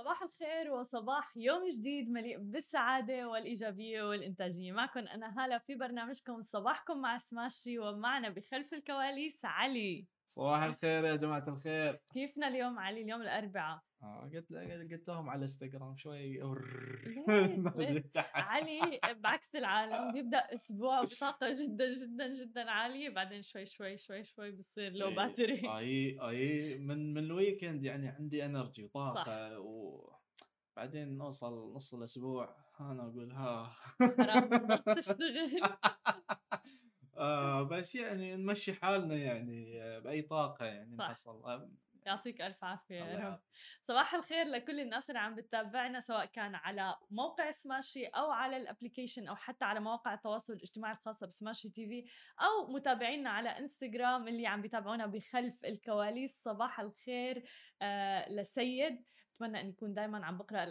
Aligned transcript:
صباح 0.00 0.22
الخير 0.22 0.72
وصباح 0.72 1.36
يوم 1.36 1.68
جديد 1.68 2.10
مليء 2.10 2.38
بالسعادة 2.38 3.28
والإيجابية 3.28 4.02
والإنتاجية. 4.02 4.72
معكم 4.72 5.00
أنا 5.00 5.44
هالة 5.44 5.58
في 5.58 5.74
برنامجكم 5.74 6.42
صباحكم 6.42 7.00
مع 7.00 7.18
سماشي 7.18 7.78
ومعنا 7.78 8.28
بخلف 8.28 8.74
الكواليس 8.74 9.44
علي. 9.44 10.06
صباح 10.30 10.62
الخير 10.62 11.04
يا 11.04 11.16
جماعة 11.16 11.44
الخير. 11.48 12.00
كيفنا 12.14 12.48
اليوم 12.48 12.78
علي؟ 12.78 13.02
اليوم 13.02 13.22
الأربعاء. 13.22 13.80
آه 14.02 14.30
قلت 14.34 14.52
قلت 14.92 15.08
لهم 15.08 15.30
على 15.30 15.36
الإنستغرام 15.36 15.96
شوي؟ 15.96 16.40
علي 18.34 19.00
بعكس 19.14 19.56
العالم 19.56 20.12
بيبدأ 20.12 20.38
أسبوع 20.38 21.02
بطاقة 21.04 21.52
جدا 21.52 21.92
جدا 21.92 22.34
جدا 22.34 22.70
عالية 22.70 23.08
بعدين 23.08 23.42
شوي 23.42 23.66
شوي 23.66 23.98
شوي 23.98 24.24
شوي 24.24 24.50
بصير 24.52 24.92
لو 24.92 25.10
باتري 25.10 25.78
إي 25.78 26.18
إي 26.20 26.78
من 26.78 27.14
من 27.14 27.24
ال 27.24 27.32
weekend 27.32 27.84
يعني 27.84 28.08
عندي 28.08 28.44
energy 28.44 28.84
وطاقة 28.84 29.58
وبعدين 29.60 31.18
نوصل 31.18 31.72
نص 31.74 31.94
الأسبوع 31.94 32.56
أنا 32.80 33.02
أقول 33.02 33.32
ها. 33.32 33.70
تشتغل. 34.96 35.60
آه 37.20 37.62
بس 37.62 37.94
يعني 37.94 38.36
نمشي 38.36 38.72
حالنا 38.74 39.14
يعني 39.14 39.80
بأي 40.00 40.22
طاقة 40.22 40.66
يعني 40.66 40.96
نحصل. 40.96 41.42
يعطيك 42.06 42.40
ألف 42.40 42.64
عافية 42.64 43.04
صباح 43.82 44.14
الخير 44.14 44.46
لكل 44.46 44.80
الناس 44.80 45.10
اللي 45.10 45.18
عم 45.18 45.34
بتتابعنا 45.34 46.00
سواء 46.00 46.24
كان 46.24 46.54
على 46.54 46.96
موقع 47.10 47.50
سماشي 47.50 48.06
أو 48.06 48.30
على 48.30 48.56
ال 48.56 48.62
application 48.62 49.28
أو 49.28 49.36
حتى 49.36 49.64
على 49.64 49.80
مواقع 49.80 50.14
التواصل 50.14 50.52
الاجتماعي 50.52 50.92
الخاصة 50.94 51.26
بسماشي 51.26 51.68
تي 51.68 51.86
في 51.86 52.04
أو 52.40 52.72
متابعينا 52.72 53.30
على 53.30 53.48
انستغرام 53.48 54.28
اللي 54.28 54.46
عم 54.46 54.62
بيتابعونا 54.62 55.06
بخلف 55.06 55.64
الكواليس. 55.64 56.42
صباح 56.42 56.80
الخير 56.80 57.42
آه 57.82 58.28
لسيد. 58.32 59.04
بتمنى 59.40 59.60
اني 59.60 59.70
اكون 59.70 59.94
دائما 59.94 60.26
عم 60.26 60.38
بقرأ 60.38 60.66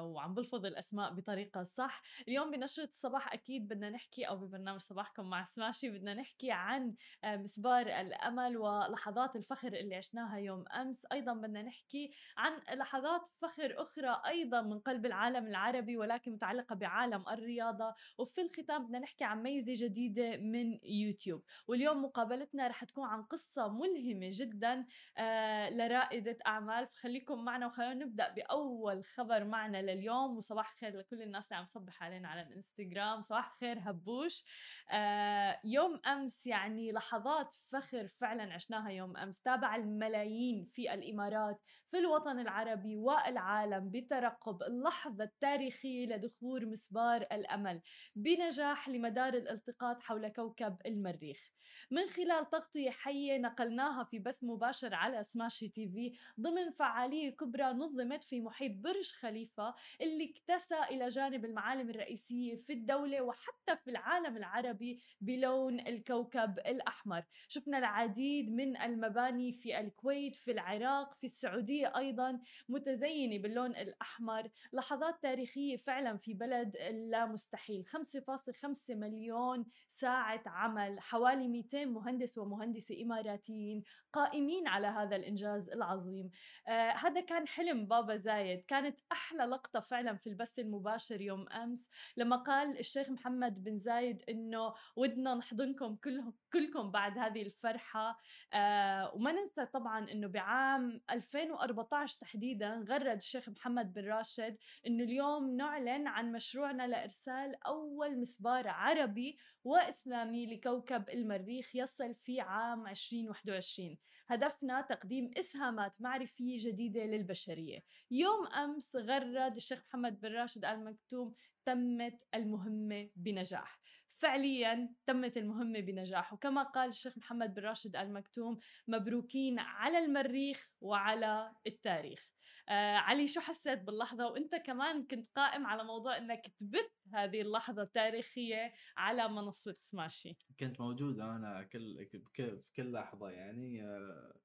وعم 0.00 0.34
بلفظ 0.34 0.66
الأسماء 0.66 1.10
بطريقة 1.14 1.62
صح. 1.62 2.02
اليوم 2.28 2.50
بنشرة 2.50 2.84
الصباح 2.84 3.32
أكيد 3.32 3.68
بدنا 3.68 3.90
نحكي 3.90 4.24
أو 4.24 4.36
ببرنامج 4.36 4.80
صباحكم 4.80 5.30
مع 5.30 5.44
سماشي 5.44 5.90
بدنا 5.90 6.14
نحكي 6.14 6.50
عن 6.50 6.94
آه، 7.24 7.36
مسبار 7.36 7.86
الأمل 7.86 8.56
ولحظات 8.56 9.36
الفخر 9.36 9.68
اللي 9.72 9.94
عشناها 9.96 10.38
يوم 10.38 10.64
أمس. 10.68 11.06
أيضا 11.12 11.32
بدنا 11.34 11.62
نحكي 11.62 12.12
عن 12.36 12.78
لحظات 12.78 13.22
فخر 13.42 13.82
أخرى 13.82 14.22
أيضا 14.26 14.60
من 14.62 14.78
قلب 14.78 15.06
العالم 15.06 15.46
العربي 15.46 15.96
ولكن 15.96 16.32
متعلقة 16.32 16.74
بعالم 16.74 17.28
الرياضة. 17.28 17.94
وفي 18.18 18.40
الختام 18.40 18.86
بدنا 18.86 18.98
نحكي 18.98 19.24
عن 19.24 19.42
ميزة 19.42 19.86
جديدة 19.86 20.36
من 20.36 20.78
يوتيوب. 20.82 21.42
واليوم 21.68 22.04
مقابلتنا 22.04 22.68
رح 22.68 22.84
تكون 22.84 23.04
عن 23.04 23.22
قصة 23.22 23.68
ملهمة 23.68 24.30
جدا 24.32 24.86
آه، 25.18 25.70
لرائدة 25.70 26.38
أعمال. 26.46 26.86
فخليكم 26.86 27.44
معنا 27.44 27.66
وخلينا 27.66 27.83
خلونا 27.84 28.04
نبدأ 28.04 28.28
بأول 28.28 29.04
خبر 29.04 29.44
معنا 29.44 29.82
لليوم 29.82 30.36
وصباح 30.36 30.70
الخير 30.72 30.96
لكل 30.98 31.22
الناس 31.22 31.46
اللي 31.46 31.56
عم 31.56 31.66
تصبح 31.66 32.02
علينا 32.02 32.28
على 32.28 32.42
الإنستغرام. 32.42 33.22
صباح 33.22 33.52
الخير 33.52 33.78
هبوش. 33.80 34.44
آه 34.90 35.60
يوم 35.64 36.00
أمس 36.06 36.46
يعني 36.46 36.92
لحظات 36.92 37.54
فخر 37.54 38.08
فعلا 38.08 38.54
عشناها 38.54 38.90
يوم 38.90 39.16
أمس. 39.16 39.40
تابع 39.40 39.76
الملايين 39.76 40.64
في 40.64 40.94
الإمارات 40.94 41.62
في 41.94 42.00
الوطن 42.00 42.38
العربي 42.38 42.96
والعالم 42.96 43.90
بترقب 43.90 44.62
اللحظة 44.62 45.24
التاريخية 45.24 46.06
لدخول 46.06 46.68
مسبار 46.68 47.22
الأمل 47.22 47.80
بنجاح 48.16 48.88
لمدار 48.88 49.34
الالتقاط 49.34 50.02
حول 50.02 50.28
كوكب 50.28 50.76
المريخ. 50.86 51.54
من 51.90 52.06
خلال 52.06 52.50
تغطية 52.50 52.90
حية 52.90 53.38
نقلناها 53.38 54.04
في 54.04 54.18
بث 54.18 54.36
مباشر 54.42 54.94
على 54.94 55.22
سماشي 55.22 55.68
تي 55.68 55.88
في 55.88 56.12
ضمن 56.40 56.70
فعالية 56.70 57.30
كبرى 57.30 57.64
نظمت 57.64 58.24
في 58.24 58.40
محيط 58.40 58.72
برج 58.72 59.12
خليفة 59.12 59.74
اللي 60.00 60.30
اكتسى 60.30 60.78
إلى 60.90 61.08
جانب 61.08 61.44
المعالم 61.44 61.90
الرئيسية 61.90 62.56
في 62.56 62.72
الدولة 62.72 63.20
وحتى 63.20 63.76
في 63.76 63.90
العالم 63.90 64.36
العربي 64.36 65.00
بلون 65.20 65.80
الكوكب 65.80 66.58
الأحمر. 66.58 67.24
شفنا 67.48 67.78
العديد 67.78 68.50
من 68.52 68.76
المباني 68.76 69.52
في 69.52 69.80
الكويت 69.80 70.36
في 70.36 70.50
العراق 70.50 71.14
في 71.14 71.24
السعودية 71.24 71.83
أيضا 71.86 72.40
متزينة 72.68 73.38
باللون 73.38 73.70
الأحمر. 73.70 74.48
لحظات 74.72 75.22
تاريخية 75.22 75.76
فعلا 75.76 76.16
في 76.16 76.34
بلد 76.34 76.76
لا 77.10 77.26
مستحيل. 77.26 77.84
5.5 77.86 78.94
مليون 78.94 79.66
ساعة 79.88 80.42
عمل 80.46 81.00
حوالي 81.00 81.48
200 81.48 81.84
مهندس 81.84 82.38
ومهندسة 82.38 83.02
إماراتيين 83.02 83.82
قائمين 84.12 84.68
على 84.68 84.86
هذا 84.86 85.16
الإنجاز 85.16 85.70
العظيم. 85.70 86.30
آه 86.68 86.90
هذا 86.90 87.20
كان 87.20 87.48
حلم 87.48 87.86
بابا 87.86 88.16
زايد. 88.16 88.64
كانت 88.68 89.00
أحلى 89.12 89.44
لقطة 89.44 89.80
فعلا 89.80 90.16
في 90.16 90.26
البث 90.26 90.58
المباشر 90.58 91.20
يوم 91.20 91.48
أمس 91.48 91.88
لما 92.16 92.36
قال 92.36 92.78
الشيخ 92.78 93.10
محمد 93.10 93.64
بن 93.64 93.78
زايد 93.78 94.22
إنه 94.28 94.74
ودنا 94.96 95.34
نحضنكم 95.34 95.96
كلهم 95.96 96.34
كلكم 96.52 96.90
بعد 96.90 97.18
هذه 97.18 97.42
الفرحة 97.42 98.18
آه 98.52 99.14
وما 99.14 99.32
ننسى 99.32 99.66
طبعا 99.66 100.10
إنه 100.10 100.26
بعام 100.26 101.00
2014 101.10 101.73
تحديدا 102.20 102.84
غرد 102.88 103.16
الشيخ 103.16 103.48
محمد 103.48 103.92
بن 103.92 104.04
راشد 104.04 104.56
إنه 104.86 105.04
اليوم 105.04 105.56
نعلن 105.56 106.06
عن 106.06 106.32
مشروعنا 106.32 106.86
لإرسال 106.86 107.54
أول 107.66 108.20
مسبار 108.20 108.68
عربي 108.68 109.38
وإسلامي 109.64 110.46
لكوكب 110.46 111.10
المريخ 111.10 111.76
يصل 111.76 112.14
في 112.14 112.40
عام 112.40 112.86
2021 112.86 113.96
هدفنا 114.28 114.80
تقديم 114.80 115.30
إسهامات 115.36 116.02
معرفية 116.02 116.56
جديدة 116.58 117.04
للبشرية. 117.04 117.78
يوم 118.10 118.46
أمس 118.46 118.96
غرد 118.96 119.56
الشيخ 119.56 119.82
محمد 119.88 120.20
بن 120.20 120.28
راشد 120.28 120.64
آل 120.64 120.84
مكتوم 120.84 121.34
تمت 121.64 122.24
المهمة 122.34 123.10
بنجاح. 123.16 123.83
فعليا 124.18 124.94
تمت 125.06 125.36
المهمة 125.36 125.80
بنجاح 125.80 126.32
وكما 126.32 126.62
قال 126.62 126.88
الشيخ 126.88 127.18
محمد 127.18 127.54
بن 127.54 127.62
راشد 127.62 127.96
آل 127.96 128.12
مكتوم 128.12 128.58
مبروكين 128.88 129.58
على 129.58 129.98
المريخ 129.98 130.70
وعلى 130.80 131.52
التاريخ. 131.66 132.30
آه 132.68 132.96
علي 132.96 133.26
شو 133.26 133.40
حسيت 133.40 133.78
باللحظة؟ 133.78 134.26
وإنت 134.26 134.54
كمان 134.54 135.06
كنت 135.06 135.26
قائم 135.36 135.66
على 135.66 135.84
موضوع 135.84 136.18
إنك 136.18 136.46
تبث 136.58 137.14
هذه 137.14 137.40
اللحظة 137.40 137.82
التاريخية 137.82 138.72
على 138.96 139.28
منصة 139.28 139.72
سماشي. 139.72 140.36
كنت 140.60 140.80
موجود 140.80 141.20
أنا 141.20 141.62
كل 141.62 142.06
في 142.06 142.62
كل 142.76 142.92
لحظة 142.92 143.30
يعني 143.30 143.82
آه 143.82 144.40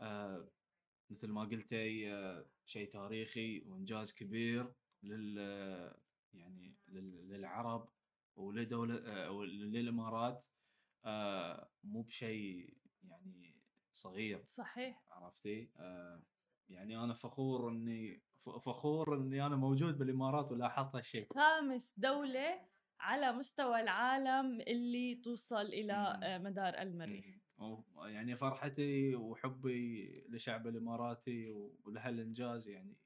آه 0.00 0.50
مثل 1.10 1.28
ما 1.28 1.44
قلتي 1.44 2.12
آه 2.12 2.46
شيء 2.66 2.88
تاريخي 2.88 3.60
وإنجاز 3.60 4.14
كبير 4.14 4.72
لل 5.02 5.38
يعني 6.32 6.76
للعرب. 6.88 7.88
ولدولة 8.36 8.94
آه 8.94 9.30
وللامارات 9.30 10.44
آه 11.04 11.70
مو 11.84 12.02
بشيء 12.02 12.76
يعني 13.02 13.56
صغير 13.92 14.44
صحيح. 14.46 15.02
عرفتي؟ 15.10 15.70
آه 15.76 16.22
يعني 16.68 16.96
أنا 17.04 17.14
فخور 17.14 17.68
إني 17.70 18.22
فخور 18.62 19.16
إني 19.16 19.46
أنا 19.46 19.56
موجود 19.56 19.98
بالإمارات 19.98 20.52
ولاحظت 20.52 20.96
هالشيء. 20.96 21.26
خامس 21.34 21.94
دولة 21.98 22.60
على 23.00 23.32
مستوى 23.32 23.80
العالم 23.80 24.60
اللي 24.60 25.14
توصل 25.14 25.66
إلى 25.66 26.18
مدار 26.44 26.74
المريخ. 26.82 27.24
يعني 27.98 28.36
فرحتي 28.36 29.14
وحبي 29.16 30.10
لشعب 30.28 30.66
الإماراتي 30.66 31.50
ولهالإنجاز 31.84 32.68
يعني 32.68 32.96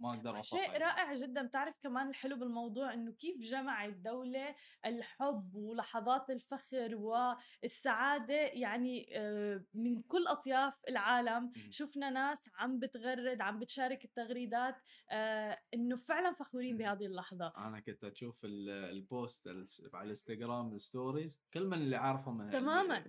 ما 0.00 0.14
أقدر 0.14 0.36
اوصفها 0.36 0.60
شيء 0.60 0.78
رائع 0.78 1.14
جدا. 1.14 1.42
بتعرف 1.42 1.74
كمان 1.82 2.08
الحلو 2.08 2.36
بالموضوع 2.36 2.94
إنه 2.94 3.12
كيف 3.12 3.40
جمع 3.40 3.84
الدولة 3.84 4.54
الحب 4.86 5.54
ولحظات 5.54 6.30
الفخر 6.30 6.96
والسعادة 6.96 8.34
يعني 8.34 9.18
آه، 9.18 9.64
من 9.74 10.02
كل 10.02 10.26
أطياف 10.26 10.80
العالم. 10.88 11.52
شفنا 11.70 12.10
ناس 12.10 12.50
عم 12.58 12.78
بتغرد 12.78 13.40
عم 13.40 13.58
بتشارك 13.58 14.04
التغريدات 14.04 14.76
آه، 15.10 15.58
إنه 15.74 15.96
فعلا 15.96 16.32
فخورين 16.32 16.76
بهذه 16.76 17.06
اللحظة. 17.06 17.52
أنا 17.56 17.80
كنت 17.80 18.04
أشوف 18.04 18.40
ال 18.44 18.65
post 18.65 19.48
على 19.94 20.04
الانستغرام 20.04 20.72
ال 20.72 20.81
stories 20.81 21.42
كل 21.54 21.66
من 21.66 21.74
اللي 21.74 21.96
عارفهم 21.96 22.50
تماما. 22.50 23.04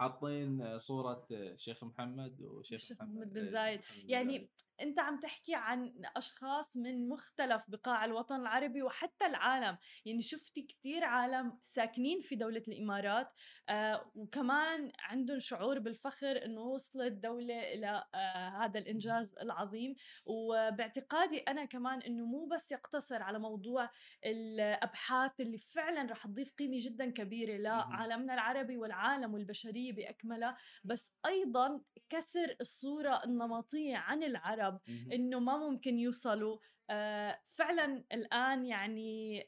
حاطين 0.00 0.78
صورة 0.78 1.26
شيخ 1.56 1.84
محمد 1.84 2.42
وشيخ 2.42 2.92
محمد 2.92 3.32
بن 3.32 3.46
زايد. 3.46 3.80
يعني 4.04 4.50
أنت 4.80 4.98
عم 4.98 5.18
تحكي 5.18 5.54
عن 5.54 5.92
أشخاص 6.16 6.76
من 6.76 7.08
مختلف 7.08 7.62
بقاع 7.68 8.04
الوطن 8.04 8.40
العربي 8.40 8.82
وحتى 8.82 9.26
العالم. 9.26 9.78
يعني 10.04 10.22
شفتي 10.22 10.62
كثير 10.62 11.04
عالم 11.04 11.58
ساكنين 11.60 12.20
في 12.20 12.36
دولة 12.36 12.62
الإمارات 12.68 13.32
آه 13.68 14.10
وكمان 14.14 14.92
عندهم 14.98 15.38
شعور 15.38 15.78
بالفخر 15.78 16.44
إنه 16.44 16.60
وصلت 16.60 17.12
دولة 17.12 17.74
إلى 17.74 18.04
آه 18.14 18.48
هذا 18.48 18.78
الإنجاز 18.78 19.34
العظيم. 19.42 19.94
وباعتقادي 20.26 21.38
أنا 21.38 21.64
كمان 21.64 22.02
إنه 22.02 22.24
مو 22.24 22.46
بس 22.46 22.72
يقتصر 22.72 23.22
على 23.22 23.38
موضوع 23.38 23.90
الأبحاث 24.24 25.40
اللي 25.40 25.58
فعلا 25.58 26.12
رح 26.12 26.26
تضيف 26.26 26.52
قيمة 26.58 26.76
جدا 26.80 27.10
كبيرة 27.10 27.56
لعالمنا 27.56 28.34
العربي 28.34 28.76
والعالم 28.76 29.34
والبشرية 29.34 29.92
بأكملها 29.92 30.56
بس 30.84 31.12
أيضا 31.26 31.80
كسر 32.10 32.56
الصورة 32.60 33.24
النمطية 33.24 33.96
عن 33.96 34.22
العرب. 34.22 34.65
العرب. 34.68 35.12
إنه 35.12 35.38
ما 35.40 35.56
ممكن 35.70 35.98
يوصلوا 35.98 36.58
آه، 36.90 37.38
فعلا 37.54 38.04
الآن 38.12 38.66
يعني 38.66 39.44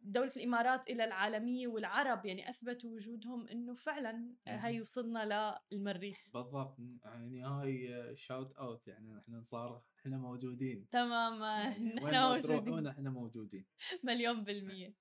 دولة 0.00 0.32
الإمارات 0.36 0.88
إلى 0.90 1.04
العالمية 1.04 1.68
والعرب 1.68 2.26
يعني 2.26 2.50
أثبتوا 2.50 2.90
وجودهم 2.90 3.48
إنه 3.48 3.74
فعلا 3.74 4.34
آه، 4.46 4.56
هي 4.56 4.72
مهم. 4.72 4.82
وصلنا 4.82 5.54
للمريخ 5.72 6.18
بالضبط 6.34 6.78
يعني 7.04 7.42
هاي 7.42 8.16
شاوت 8.16 8.52
اوت 8.52 8.88
يعني 8.88 9.18
إحنا 9.18 9.42
صار 9.42 9.82
إحنا 10.00 10.18
موجودين. 10.18 10.88
تماما 10.92 11.62
يعني 11.64 12.00
ما 12.00 12.40
تروحون 12.40 12.64
موجودين. 12.64 12.86
إحنا 12.86 13.10
موجودين. 13.10 13.66
مليون 14.04 14.44
بالمية. 14.44 14.94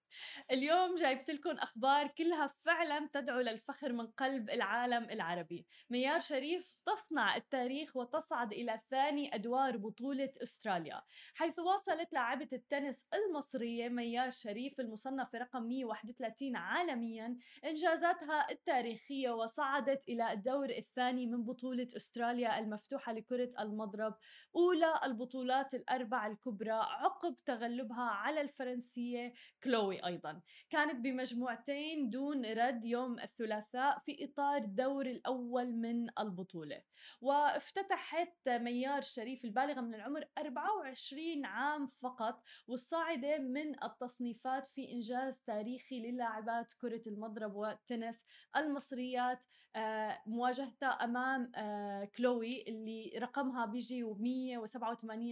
اليوم 0.51 0.95
جايبت 0.95 1.31
لكم 1.31 1.49
أخبار 1.49 2.07
كلها 2.07 2.47
فعلا 2.47 3.09
تدعو 3.13 3.39
للفخر 3.39 3.93
من 3.93 4.07
قلب 4.07 4.49
العالم 4.49 5.03
العربي. 5.03 5.65
ميار 5.89 6.19
شريف 6.19 6.79
تصنع 6.85 7.35
التاريخ 7.35 7.95
وتصعد 7.97 8.53
إلى 8.53 8.81
ثاني 8.91 9.35
أدوار 9.35 9.77
بطولة 9.77 10.29
أستراليا. 10.43 11.01
حيث 11.33 11.59
واصلت 11.59 12.13
لاعبة 12.13 12.47
التنس 12.53 13.07
المصرية 13.13 13.89
ميار 13.89 14.29
شريف 14.29 14.79
المصنفة 14.79 15.39
رقم 15.39 15.63
131 15.63 16.55
عالميا 16.55 17.37
إنجازاتها 17.65 18.51
التاريخية 18.51 19.29
وصعدت 19.29 20.09
إلى 20.09 20.33
الدور 20.33 20.69
الثاني 20.69 21.27
من 21.27 21.43
بطولة 21.43 21.87
أستراليا 21.95 22.59
المفتوحة 22.59 23.13
لكرة 23.13 23.51
المضرب. 23.59 24.15
أولى 24.55 24.88
البطولات 25.05 25.73
الأربع 25.73 26.27
الكبرى 26.27 26.71
عقب 26.71 27.35
تغلبها 27.45 28.03
على 28.03 28.41
الفرنسية 28.41 29.33
كلوي 29.63 30.05
أيضا. 30.05 30.41
كانت 30.69 30.95
بمجموعتين 30.95 32.09
دون 32.09 32.45
رد 32.45 32.85
يوم 32.85 33.19
الثلاثاء 33.19 33.99
في 33.99 34.25
إطار 34.25 34.57
الدور 34.57 35.05
الأول 35.05 35.75
من 35.75 36.19
البطولة. 36.19 36.81
وافتتحت 37.21 38.49
ميار 38.49 39.01
شريف 39.01 39.45
البالغة 39.45 39.81
من 39.81 39.95
العمر 39.95 40.25
24 40.37 41.45
عام 41.45 41.91
فقط 42.01 42.43
والصاعدة 42.67 43.37
من 43.37 43.83
التصنيفات 43.83 44.67
في 44.67 44.91
إنجاز 44.91 45.41
تاريخي 45.41 45.99
للاعبات 45.99 46.73
كرة 46.81 47.01
المضرب 47.07 47.55
والتنس 47.55 48.25
المصريات. 48.55 49.45
آه، 49.75 50.21
مواجهتها 50.25 50.89
أمام 50.89 51.51
آه، 51.55 52.05
كلوي 52.05 52.63
اللي 52.67 53.13
رقمها 53.17 53.65
بيجي 53.65 54.03
187 54.03 54.78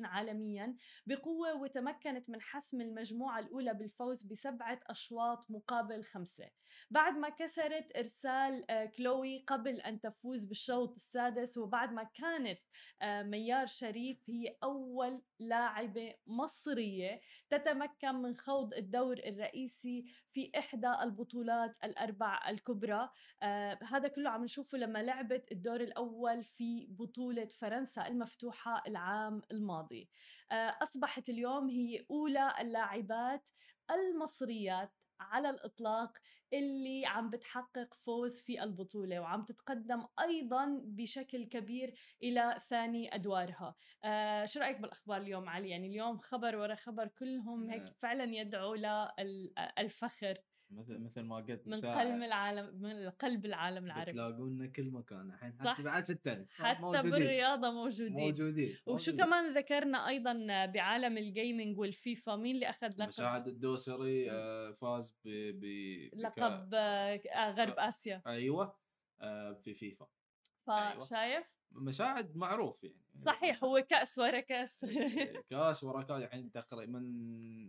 عالميا 0.05 0.75
بقوة 1.05 1.61
وتمكنت 1.61 2.29
من 2.29 2.41
حسم 2.41 2.81
المجموعة 2.81 3.39
الأولى 3.39 3.73
بالفوز 3.73 4.23
بسبعة 4.23 4.79
أشواط 4.88 5.45
مقابل 5.51 6.03
خمسة. 6.03 6.49
بعد 6.91 7.17
ما 7.17 7.29
كسرت 7.29 7.97
إرسال 7.97 8.71
آه، 8.71 8.85
كلوي 8.85 9.44
قبل 9.47 9.81
أن 9.81 10.01
تفوز 10.01 10.45
بالشوط 10.45 10.95
السادس 10.95 11.57
وبعد 11.57 11.94
ما 11.94 12.03
كانت 12.03 12.59
آه، 13.01 13.23
ميار 13.23 13.65
شريف 13.65 14.29
هي 14.29 14.57
أول 14.63 15.21
لاعبة 15.39 16.15
مصرية 16.27 17.21
تتمكن 17.49 18.15
من 18.15 18.35
خوض 18.35 18.73
الدور 18.73 19.17
الرئيسي 19.17 20.05
في 20.37 20.51
إحدى 20.57 20.93
البطولات 21.03 21.77
الأربع 21.83 22.49
الكبرى. 22.49 23.09
آه 23.43 23.79
هذا 23.83 24.07
كله 24.07 24.29
عم 24.29 24.43
نشوفه 24.43 24.77
لما 24.77 25.03
لعبت 25.03 25.51
الدور 25.51 25.81
الأول 25.81 26.43
في 26.43 26.87
بطولة 26.89 27.47
فرنسا 27.59 28.07
المفتوحة 28.07 28.83
العام 28.87 29.41
الماضي. 29.51 30.09
آه 30.51 30.77
أصبحت 30.81 31.29
اليوم 31.29 31.69
هي 31.69 32.05
أولى 32.11 32.53
اللاعبات 32.59 33.43
المصريات 33.91 34.93
على 35.19 35.49
الإطلاق 35.49 36.17
اللي 36.53 37.05
عم 37.05 37.29
بتحقق 37.29 37.94
فوز 37.94 38.41
في 38.41 38.63
البطولة 38.63 39.19
وعم 39.19 39.44
تتقدم 39.44 40.05
أيضا 40.19 40.81
بشكل 40.85 41.44
كبير 41.45 41.94
إلى 42.23 42.61
ثاني 42.69 43.15
أدوارها. 43.15 43.75
آه 44.03 44.45
شو 44.45 44.59
رأيك 44.59 44.79
بالأخبار 44.81 45.21
اليوم 45.21 45.49
علي؟ 45.49 45.69
يعني 45.69 45.88
اليوم 45.88 46.17
خبر 46.19 46.55
ورا 46.55 46.75
خبر 46.75 47.07
كلهم 47.07 47.69
هيك 47.69 47.81
آه. 47.81 47.95
فعلا 48.01 48.23
يدعو 48.23 48.75
للفخر 48.75 50.38
مثل 50.71 50.97
مثل 50.99 51.21
ما 51.21 51.35
قلت 51.35 51.67
من. 51.67 51.75
قلب 51.75 52.23
العالم 52.23 52.81
من 52.81 53.09
قلب 53.09 53.45
العالم 53.45 53.85
العربي. 53.85 54.11
بتلاقونا 54.11 54.67
كل 54.67 54.91
مكان. 54.91 55.29
الحين 55.31 55.51
صح. 55.51 55.73
حتى 55.73 55.83
بعد 55.83 56.03
في 56.05 56.11
التنس 56.11 56.51
حتى 56.51 56.81
موجودين. 56.81 57.11
بالرياضة 57.11 57.71
موجودين. 57.71 58.13
موجودين 58.13 58.69
وشو 58.69 58.91
موجودين. 58.91 59.25
كمان 59.25 59.53
ذكرنا 59.57 60.07
أيضا 60.07 60.33
بعالم 60.65 61.17
ال 61.17 61.26
gaming 61.26 61.79
والفيفا 61.79 62.35
مين 62.35 62.55
اللي 62.55 62.69
أخذ 62.69 62.89
لقب؟ 62.97 63.07
مساعد 63.07 63.47
الدوسري 63.47 64.31
آه، 64.31 64.71
فاز 64.71 65.15
ب 65.25 65.29
ب 65.59 65.65
لقب 66.15 66.69
آه، 66.73 67.51
غرب 67.51 67.79
آسيا. 67.79 68.21
أيوه 68.27 68.75
آه، 69.21 69.53
في 69.53 69.73
فيفا. 69.73 70.07
أيوة. 70.69 70.99
فشايف؟ 70.99 71.45
مساعد 71.71 72.35
معروف 72.37 72.83
يعني. 72.83 72.97
صحيح 73.25 73.63
هو 73.63 73.85
كأس 73.89 74.19
ورا 74.19 74.39
كأس. 74.39 74.85
كأس 75.49 75.83
ورا 75.83 76.01
كأس. 76.03 76.21
يعني 76.21 76.49
تقريبا 76.49 76.99
من 76.99 77.66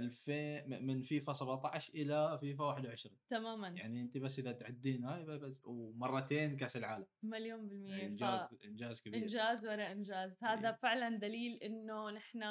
2000 0.00 0.66
م- 0.68 0.86
من 0.86 1.02
فيفا 1.02 1.32
17 1.32 1.94
إلى 1.94 2.38
فيفا 2.40 2.64
21 2.64 3.16
تماما. 3.30 3.68
يعني 3.68 4.00
انت 4.00 4.18
بس 4.18 4.38
إذا 4.38 4.52
تعدين 4.52 5.04
هاي 5.04 5.24
بس 5.24 5.62
ومرتين 5.64 6.56
كأس 6.56 6.76
العالم. 6.76 7.06
مليون 7.22 7.68
بالمية. 7.68 7.90
يعني 7.92 8.18
ف- 8.18 8.22
إنجاز 8.22 8.48
إنجاز 8.64 9.00
كبير. 9.00 9.22
إنجاز 9.22 9.66
ورا 9.66 9.92
إنجاز. 9.92 10.44
هذا 10.44 10.60
أيوة. 10.68 10.76
فعلا 10.76 11.18
دليل 11.18 11.56
إنه 11.62 12.10
نحن 12.10 12.42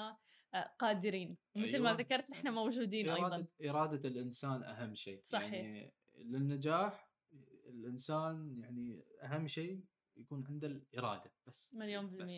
آه، 0.53 0.73
قادرين. 0.79 1.37
مثل 1.55 1.79
ما 1.79 1.89
أيوة. 1.89 1.91
ذكرت 1.99 2.29
نحن 2.29 2.47
موجودين 2.49 3.09
أيضا. 3.09 3.27
إرادة, 3.27 3.47
إرادة 3.69 4.09
الإنسان 4.09 4.63
أهم 4.63 4.95
شيء. 4.95 5.21
صحيح. 5.23 5.53
يعني 5.53 5.93
للنجاح 6.17 7.09
الإنسان 7.67 8.57
يعني 8.57 9.03
أهم 9.23 9.47
شيء 9.47 9.83
يكون 10.17 10.45
عنده 10.49 10.67
الإرادة 10.67 11.31
بس. 11.47 11.73
مليون 11.73 12.17
بس. 12.17 12.31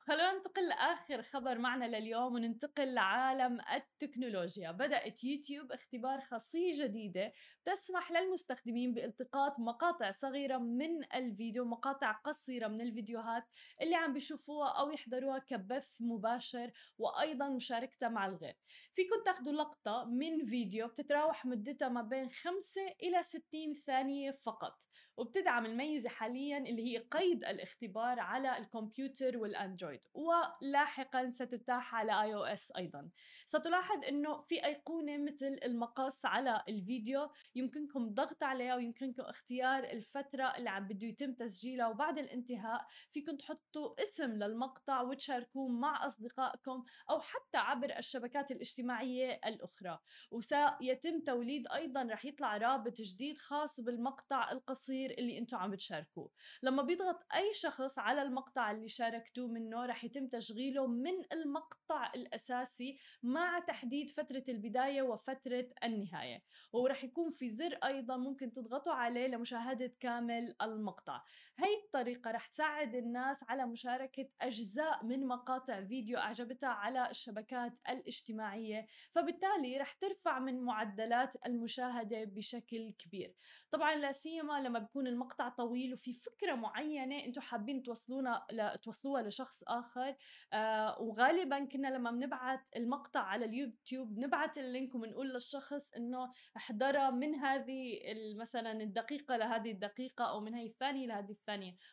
خلونا 0.00 0.32
ننتقل 0.32 0.68
لآخر 0.68 1.22
خبر 1.22 1.58
معنا 1.58 1.84
لليوم 1.84 2.34
وننتقل 2.34 2.94
لعالم 2.94 3.60
التكنولوجيا. 3.74 4.70
بدأت 4.70 5.24
يوتيوب 5.24 5.72
اختبار 5.72 6.20
خاصية 6.20 6.84
جديدة 6.84 7.32
تسمح 7.64 8.12
للمستخدمين 8.12 8.94
بالتقاط 8.94 9.58
مقاطع 9.58 10.10
صغيرة 10.10 10.58
من 10.58 11.04
الفيديو 11.14 11.64
مقاطع 11.64 12.12
قصيرة 12.12 12.68
من 12.68 12.80
الفيديوهات 12.80 13.44
اللي 13.82 13.94
عم 13.94 14.12
بيشوفوها 14.12 14.68
أو 14.68 14.90
يحضروها 14.90 15.38
كبث 15.38 15.88
مباشر 16.00 16.70
وأيضا 16.98 17.48
مشاركتها 17.48 18.08
مع 18.08 18.26
الغير. 18.26 18.54
فيكم 18.94 19.22
تاخذوا 19.24 19.52
لقطة 19.52 20.04
من 20.04 20.46
فيديو 20.46 20.88
بتتراوح 20.88 21.46
مدتها 21.46 21.88
ما 21.88 22.02
بين 22.02 22.30
5 22.30 22.80
إلى 23.02 23.22
60 23.22 23.74
ثانية 23.74 24.30
فقط. 24.30 24.87
وبتدعم 25.18 25.66
الميزة 25.66 26.08
حاليا 26.08 26.58
اللي 26.58 26.82
هي 26.82 26.98
قيد 26.98 27.44
الاختبار 27.44 28.20
على 28.20 28.58
الكمبيوتر 28.58 29.38
والأندرويد 29.38 30.00
ولاحقا 30.14 31.28
ستتاح 31.28 31.94
على 31.94 32.22
اي 32.22 32.34
أو 32.34 32.44
اس 32.44 32.72
أيضا. 32.76 33.10
ستلاحظ 33.46 34.04
إنه 34.04 34.40
في 34.40 34.64
أيقونة 34.64 35.18
مثل 35.18 35.58
المقص 35.64 36.26
على 36.26 36.62
الفيديو 36.68 37.30
يمكنكم 37.54 38.04
الضغط 38.04 38.42
عليها 38.42 38.76
ويمكنكم 38.76 39.22
اختيار 39.22 39.84
الفترة 39.84 40.44
اللي 40.44 40.70
عم 40.70 40.88
بده 40.88 41.06
يتم 41.06 41.32
تسجيلها 41.34 41.88
وبعد 41.88 42.18
الانتهاء 42.18 42.86
فيكم 43.10 43.36
تحطوا 43.36 44.02
اسم 44.02 44.32
للمقطع 44.32 45.00
وتشاركوه 45.00 45.68
مع 45.68 46.06
أصدقائكم 46.06 46.84
أو 47.10 47.20
حتى 47.20 47.58
عبر 47.58 47.98
الشبكات 47.98 48.50
الاجتماعية 48.50 49.40
الأخرى. 49.46 49.98
وسيتم 50.30 51.20
توليد 51.20 51.66
أيضا 51.74 52.02
رح 52.02 52.24
يطلع 52.24 52.56
رابط 52.56 53.00
جديد 53.00 53.38
خاص 53.38 53.80
بالمقطع 53.80 54.52
القصير 54.52 55.07
اللي 55.10 55.38
أنتم 55.38 55.56
عم 55.56 55.70
بتشاركوه. 55.70 56.30
لما 56.62 56.82
بيضغط 56.82 57.26
أي 57.34 57.54
شخص 57.54 57.98
على 57.98 58.22
المقطع 58.22 58.70
اللي 58.70 58.88
شاركتوه 58.88 59.48
منه 59.48 59.86
رح 59.86 60.04
يتم 60.04 60.28
تشغيله 60.28 60.86
من 60.86 61.24
المقطع 61.32 62.12
الأساسي 62.16 62.98
مع 63.22 63.58
تحديد 63.58 64.10
فترة 64.10 64.44
البداية 64.48 65.02
وفترة 65.02 65.68
النهاية. 65.84 66.42
ورح 66.72 67.04
يكون 67.04 67.30
في 67.32 67.48
زر 67.48 67.74
أيضا 67.84 68.16
ممكن 68.16 68.52
تضغطوا 68.52 68.92
عليه 68.92 69.26
لمشاهدة 69.26 69.94
كامل 70.00 70.54
المقطع. 70.62 71.22
هاي 71.60 71.74
الطريقة 71.84 72.30
رح 72.30 72.46
تساعد 72.46 72.94
الناس 72.94 73.44
على 73.48 73.66
مشاركة 73.66 74.28
أجزاء 74.40 75.04
من 75.04 75.26
مقاطع 75.26 75.84
فيديو 75.84 76.18
أعجبتها 76.18 76.68
على 76.68 77.10
الشبكات 77.10 77.78
الاجتماعية 77.88 78.86
فبالتالي 79.14 79.76
رح 79.78 79.92
ترفع 79.92 80.38
من 80.38 80.60
معدلات 80.60 81.46
المشاهدة 81.46 82.24
بشكل 82.24 82.92
كبير. 82.98 83.34
طبعا 83.70 83.94
لا 83.94 84.12
سيما 84.12 84.60
لما 84.60 84.78
بيكون 84.78 85.06
المقطع 85.06 85.48
طويل 85.48 85.92
وفي 85.92 86.14
فكرة 86.14 86.54
معينة 86.54 87.24
أنتم 87.24 87.40
حابين 87.40 87.82
توصلونا 87.82 88.46
ل... 88.52 88.78
توصلوها 88.78 89.22
لشخص 89.22 89.64
آخر 89.68 90.16
آه 90.52 91.02
وغالبا 91.02 91.64
كنا 91.64 91.88
لما 91.88 92.10
بنبعت 92.10 92.68
المقطع 92.76 93.20
على 93.20 93.44
اليوتيوب 93.44 94.14
بنبعت 94.14 94.58
اللينك 94.58 94.94
وبنقول 94.94 95.32
للشخص 95.32 95.92
إنه 95.92 96.32
احضرها 96.56 97.10
من 97.10 97.34
هذه 97.34 98.00
مثلا 98.36 98.72
الدقيقة 98.72 99.36
لهذه 99.36 99.70
الدقيقة 99.70 100.24
أو 100.24 100.40
من 100.40 100.54
هي 100.54 100.66
الثانية 100.66 101.06
لهذه 101.06 101.30
الثانية 101.30 101.47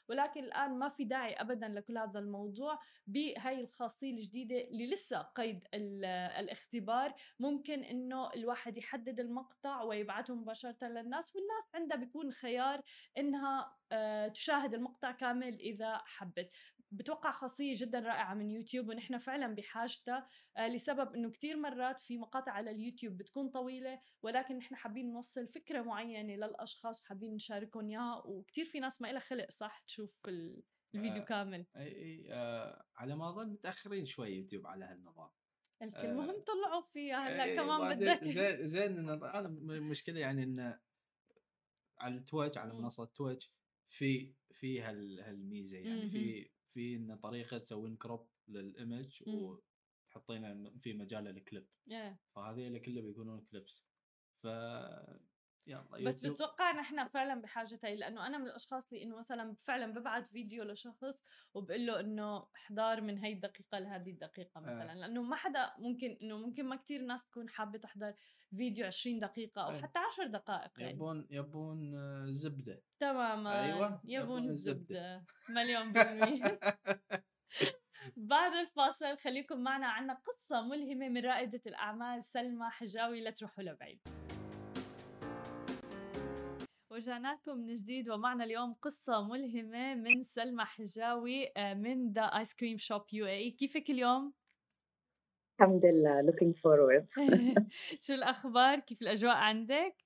ولكن 0.09 0.43
الآن 0.43 0.79
ما 0.79 0.89
في 0.89 1.03
داعي 1.05 1.33
ابدا 1.33 1.67
لكل 1.67 1.97
هذا 1.97 2.19
الموضوع 2.19 2.79
بهاي 3.07 3.59
الخاصية 3.61 4.11
الجديدة 4.11 4.55
اللي 4.61 4.87
لسه 4.91 5.21
قيد 5.21 5.67
ال- 5.73 6.05
الاختبار. 6.39 7.13
ممكن 7.39 7.83
إنه 7.83 8.33
الواحد 8.33 8.77
يحدد 8.77 9.19
المقطع 9.19 9.81
ويبعته 9.81 10.35
مباشرة 10.35 10.77
للناس 10.87 11.35
والناس 11.35 11.69
عندها 11.75 11.97
بيكون 11.97 12.31
خيار 12.31 12.81
إنها 13.17 13.75
آه، 13.91 14.27
تشاهد 14.27 14.73
المقطع 14.73 15.11
كامل 15.11 15.59
إذا 15.59 15.97
حبت. 16.05 16.49
بتوقع 16.97 17.31
خاصية 17.31 17.73
جدا 17.77 17.99
رائعة 17.99 18.33
من 18.33 18.49
يوتيوب 18.49 18.89
ونحن 18.89 19.17
فعلا 19.17 19.55
بحاجتها 19.55 20.27
آه، 20.57 20.67
لسبب 20.67 21.15
إنه 21.15 21.31
كتير 21.31 21.57
مرات 21.57 21.99
في 21.99 22.17
مقاطع 22.17 22.51
على 22.51 22.71
اليوتيوب 22.71 23.17
بتكون 23.17 23.49
طويلة 23.49 23.99
ولكن 24.21 24.57
نحن 24.57 24.75
حابين 24.75 25.11
نوصل 25.11 25.47
فكرة 25.47 25.81
معينة 25.81 26.35
للأشخاص 26.35 27.01
وحابين 27.01 27.35
نشاركهم 27.35 27.89
إياها 27.89 28.21
وكتير 28.25 28.65
في 28.65 28.79
ناس 28.79 29.01
ما 29.01 29.07
لها 29.07 29.19
خلق 29.19 29.51
صح؟ 29.51 29.83
تشوف 29.87 30.21
الفيديو 30.27 31.21
آه 31.21 31.25
كامل. 31.25 31.65
إي 31.77 31.87
إي 31.87 32.33
آه 32.33 32.85
على 32.95 33.15
ما 33.15 33.29
أظن 33.29 33.49
متأخرين 33.49 34.05
شوي 34.05 34.29
يوتيوب 34.29 34.67
على 34.67 34.85
هالنظام. 34.85 35.29
المهم 35.81 36.29
آه 36.29 36.43
طلعوا 36.43 36.81
فيها 36.81 37.29
هلا 37.29 37.55
كمان 37.55 37.95
بدك. 37.95 38.23
زين 38.23 38.67
زين 38.67 39.09
أنا 39.09 39.47
المشكلة 39.47 40.19
يعني 40.19 40.43
انه 40.43 40.79
على 41.97 42.15
التويتش 42.15 42.57
على 42.57 42.73
منصة 42.73 43.05
تويتش 43.05 43.51
في 43.89 44.33
في 44.51 44.81
هالميزة 44.81 45.77
يعني 45.77 46.09
في 46.09 46.49
في 46.75 46.95
انه 46.95 47.15
طريقة 47.15 47.57
تسوين 47.57 47.97
crop 47.97 48.31
لل 48.47 48.69
image 48.69 49.23
وتحطينه 49.27 50.71
في 50.83 50.93
مجال 50.93 51.27
الكليب 51.27 51.69
فهذه 52.35 52.77
كله 52.77 53.01
بيكونون 53.01 53.45
clips 53.51 53.85
ف 54.43 54.47
يلا 55.67 56.03
بس 56.05 56.25
بتوقع 56.25 56.71
نحن 56.71 57.07
فعلا 57.07 57.41
بحاجتها 57.41 57.95
لأنه 57.95 58.27
أنا 58.27 58.37
من 58.37 58.45
الأشخاص 58.45 58.93
اللي 58.93 59.03
إنه 59.03 59.17
مثلا 59.17 59.53
فعلا 59.53 59.93
ببعث 59.93 60.31
فيديو 60.31 60.63
لشخص 60.63 61.23
وبقول 61.53 61.85
له 61.85 61.99
إنه 61.99 62.47
احضر 62.55 63.01
من 63.01 63.17
هي 63.17 63.33
الدقيقة 63.33 63.79
لهذه 63.79 64.09
الدقيقة 64.11 64.61
مثلا 64.61 64.91
آه. 64.91 64.95
لأنه 64.95 65.21
ما 65.21 65.35
حدا 65.35 65.73
ممكن 65.77 66.17
إنه 66.21 66.37
ممكن 66.37 66.65
ما 66.65 66.75
كتير 66.75 67.01
ناس 67.01 67.25
تكون 67.25 67.49
حابة 67.49 67.77
تحضر 67.77 68.13
فيديو 68.57 68.85
20 68.85 69.19
دقيقة 69.19 69.61
أو 69.61 69.69
آه. 69.69 69.81
حتى 69.81 69.99
10 69.99 70.27
دقائق 70.27 70.71
يعني. 70.77 70.93
يبون 70.93 71.27
يبون 71.29 71.93
زبدة. 72.33 72.81
تماما. 72.99 73.63
أيوه 73.63 74.01
يبون 74.05 74.49
الزبده 74.49 75.25
مليون 75.49 75.91
بالمية. 75.91 76.59
بعد 78.17 78.53
الفاصل 78.53 79.17
خليكم 79.17 79.63
معنا 79.63 79.87
عنا 79.87 80.13
قصة 80.13 80.61
ملهمة 80.61 81.09
من 81.09 81.25
رائدة 81.25 81.61
الأعمال 81.67 82.25
سلمى 82.25 82.69
حجاوي 82.69 83.21
لا 83.21 83.31
تروحوا 83.31 83.63
لبعيد. 83.63 84.24
ورجعنا 86.95 87.33
لكم 87.33 87.57
من 87.57 87.75
جديد 87.75 88.09
ومعنا 88.09 88.43
اليوم 88.43 88.73
قصة 88.73 89.27
ملهمة 89.27 89.95
من 89.95 90.23
سلمى 90.23 90.65
حجاوي 90.65 91.51
آه، 91.57 91.73
من 91.73 92.11
The 92.11 92.21
Ice 92.21 92.53
Cream 92.53 92.77
Shop 92.77 93.01
UAE 93.13 93.51
كيفك 93.51 93.89
اليوم؟ 93.89 94.33
الحمد 95.59 95.85
لله 95.85 96.21
looking 96.21 96.53
forward 96.53 97.05
شو 98.05 98.13
الأخبار؟ 98.13 98.79
كيف 98.79 99.01
الأجواء 99.01 99.35
عندك؟ 99.35 100.04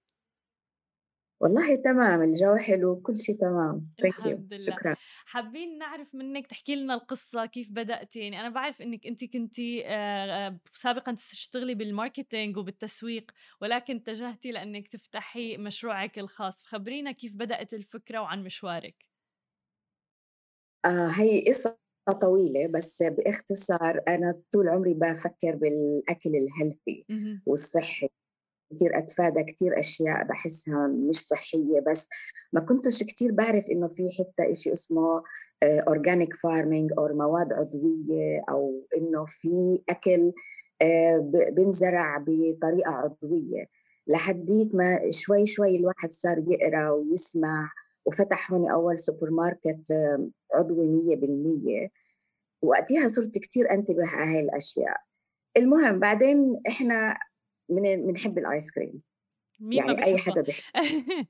والله 1.42 1.76
تمام 1.76 2.22
الجو 2.22 2.56
حلو 2.56 2.96
كل 3.02 3.18
شيء 3.18 3.36
تمام. 3.36 3.90
thank 4.02 4.26
you 4.26 4.60
شكرا. 4.60 4.96
حابين 5.26 5.78
نعرف 5.78 6.16
منك 6.16 6.48
تحكي 6.48 6.76
لنا 6.76 6.94
القصة 6.94 7.46
كيف 7.46 7.72
بدأتي 7.72 8.20
يعني 8.20 8.40
أنا 8.40 8.50
بعرف 8.50 8.82
إنك 8.82 9.08
أنت 9.08 9.26
كنتي 9.26 9.84
آه، 9.86 10.60
سابقا 10.74 11.12
تشتغلي 11.12 11.76
بال 11.76 11.90
marketing 11.90 12.58
وبالتسويق 12.58 13.32
ولكن 13.62 13.96
اتجهتي 13.96 14.52
لأنك 14.52 14.88
تفتحي 14.88 15.58
مشروعك 15.58 16.20
الخاص. 16.20 16.64
خبرينا 16.64 17.12
كيف 17.12 17.34
بدأت 17.36 17.74
الفكرة 17.74 18.20
وعن 18.20 18.44
مشوارك. 18.44 19.10
آه 20.86 21.08
هي 21.08 21.44
قصة 21.48 21.78
طويلة 22.22 22.68
بس 22.68 23.04
باختصار 23.04 24.02
أنا 24.08 24.42
طول 24.52 24.70
عمري 24.70 24.94
بفكر 24.94 25.56
بالأكل 25.56 26.30
ال 26.30 26.39
healthy 26.39 27.06
والصحي. 27.46 28.10
كثير 28.72 28.98
أتفادى 28.98 29.44
كثير 29.44 29.80
أشياء 29.80 30.24
بحسها 30.24 30.88
مش 30.88 31.16
صحية 31.16 31.80
بس 31.88 32.10
ما 32.54 32.62
كنتش 32.62 33.04
كثير 33.04 33.32
بعرف 33.32 33.66
إنه 33.72 33.88
في 33.88 34.04
حتى 34.20 34.56
شيء 34.56 34.74
اسمه 34.74 35.24
organic 35.64 36.34
farming 36.34 36.92
أو 36.98 37.08
مواد 37.08 37.54
عضوية 37.54 38.46
أو 38.50 38.88
إنه 38.98 39.26
في 39.26 39.82
أكل 39.90 40.34
آه، 40.82 41.18
بنزرع 41.52 42.18
بطريقة 42.28 42.92
عضوية. 42.92 43.66
لحديت 44.08 44.76
ما 44.76 45.00
شوي 45.10 45.46
شوي 45.46 45.76
الواحد 45.76 46.10
صار 46.12 46.44
يقرأ 46.48 46.90
ويسمع 46.90 47.72
وفتح 48.06 48.52
هون 48.52 48.72
أول 48.72 48.98
سوبر 48.98 49.30
ماركت 49.30 49.94
عضوي 50.54 50.88
100% 50.88 51.90
وقتها 52.62 53.08
صرت 53.08 53.38
كثير 53.38 53.72
أنتبه 53.72 54.08
على 54.08 54.32
هاي 54.32 54.40
الأشياء. 54.40 54.98
المهم 55.58 56.00
بعدين 56.00 56.62
إحنا 56.68 57.18
من 57.70 58.08
بنحب 58.08 58.38
الآيس 58.38 58.72
كريم. 58.72 59.02
يعني 59.62 60.04
أي 60.06 60.18
حدا 60.18 60.42
بيحب. 60.42 61.26